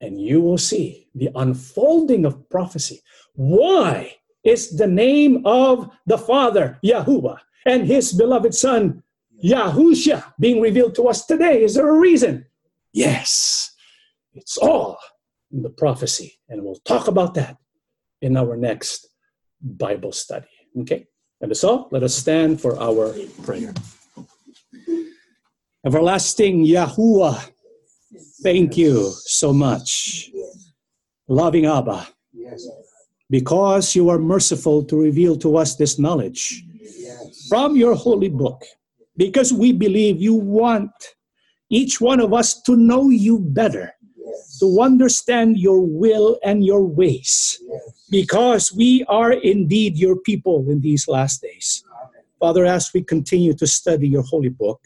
[0.00, 3.02] and you will see the unfolding of prophecy.
[3.34, 9.02] Why is the name of the Father, Yahuwah, and his beloved Son,
[9.44, 11.62] Yahusha, being revealed to us today?
[11.62, 12.46] Is there a reason?
[12.92, 13.74] Yes,
[14.32, 14.98] it's all
[15.52, 16.38] in the prophecy.
[16.48, 17.56] And we'll talk about that
[18.22, 19.08] in our next
[19.60, 20.48] Bible study.
[20.80, 21.06] Okay?
[21.40, 23.72] And so, let us stand for our prayer.
[25.84, 27.50] Everlasting Yahuwah
[28.42, 30.30] Thank you so much.
[31.28, 32.08] Loving Abba,
[33.28, 36.64] because you are merciful to reveal to us this knowledge
[37.48, 38.64] from your holy book,
[39.16, 40.90] because we believe you want
[41.68, 43.94] each one of us to know you better,
[44.58, 47.62] to understand your will and your ways,
[48.10, 51.84] because we are indeed your people in these last days.
[52.40, 54.80] Father, as we continue to study your holy book.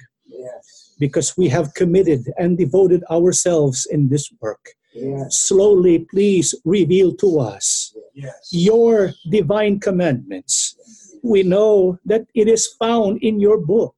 [0.98, 4.64] Because we have committed and devoted ourselves in this work,
[4.94, 5.40] Yes.
[5.48, 8.48] slowly, please reveal to us Yes.
[8.52, 10.76] your divine commandments.
[11.22, 13.96] We know that it is found in your book.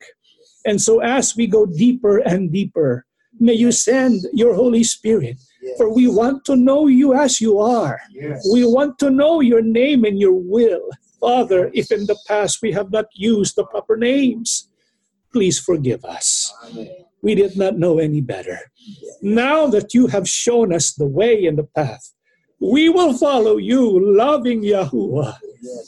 [0.64, 3.04] And so, as we go deeper and deeper,
[3.38, 5.36] may you send your Holy Spirit,
[5.76, 8.00] for we want to know you as you are.
[8.12, 8.48] Yes.
[8.52, 10.88] We want to know your name and your will.
[11.20, 14.65] Father, if in the past we have not used the proper names,
[15.36, 16.50] please forgive us.
[16.64, 16.88] Amen.
[17.20, 18.58] We did not know any better.
[19.20, 22.04] Now that you have shown us the way and the path,
[22.58, 23.82] we will follow you,
[24.16, 25.36] loving Yahuwah,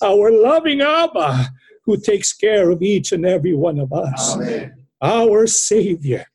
[0.02, 1.46] our loving Abba,
[1.86, 4.74] who takes care of each and every one of us, Amen.
[5.00, 6.26] our Savior.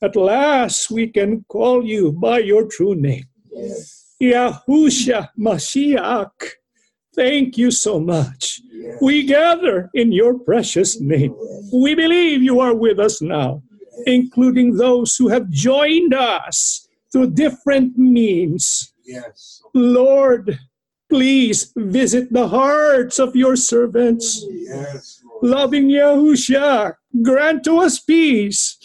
[0.00, 4.14] At last we can call you by your true name, Yes.
[4.22, 6.38] Yahusha Mashiach.
[7.14, 8.60] Thank you so much.
[9.00, 11.34] We gather in your precious name.
[11.72, 13.62] We believe you are with us now,
[14.06, 18.92] including those who have joined us through different means.
[19.04, 19.62] Yes.
[19.74, 20.58] Lord,
[21.08, 24.44] please visit the hearts of your servants.
[24.48, 25.22] Yes.
[25.24, 25.44] Lord.
[25.44, 28.76] Loving Yahusha, grant to us peace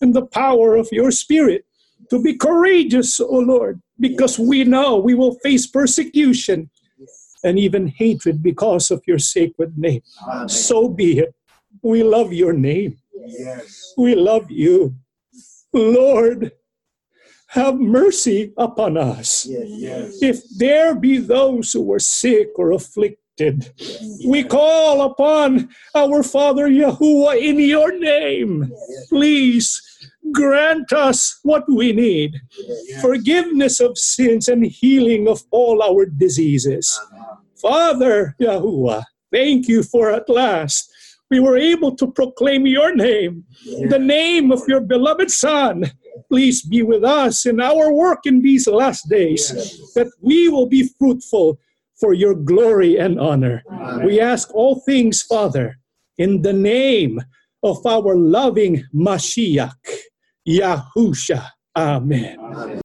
[0.00, 1.64] and the power of your spirit
[2.10, 6.70] to be courageous, O Lord, because we know we will face persecution
[7.44, 10.02] and even hatred because of your sacred name.
[10.26, 10.48] Amen.
[10.48, 11.34] So be it.
[11.82, 12.98] We love your name.
[13.14, 13.94] Yes.
[13.96, 14.94] We love you.
[15.72, 16.52] Lord,
[17.48, 19.46] have mercy upon us.
[19.46, 20.22] Yes.
[20.22, 23.72] If there be those who are sick or afflicted,
[24.26, 28.72] we call upon our Father Yahuwah in your name.
[29.08, 29.97] Please
[30.32, 33.00] grant us what we need Yes.
[33.02, 37.00] forgiveness of sins and healing of all our diseases.
[37.60, 40.90] Father Yahuwah, thank you for at last
[41.30, 43.44] we were able to proclaim your name,
[43.88, 45.90] the name of your beloved Son.
[46.30, 49.48] Please be with us in our work in these last days,
[49.94, 51.58] that we will be fruitful
[52.00, 53.62] for your glory and honor.
[53.70, 54.06] Amen.
[54.06, 55.78] We ask all things, Father,
[56.16, 57.20] in the name
[57.62, 59.72] of our loving Mashiach,
[60.48, 61.52] Yahusha.
[61.76, 62.38] Amen.
[62.42, 62.76] Amen.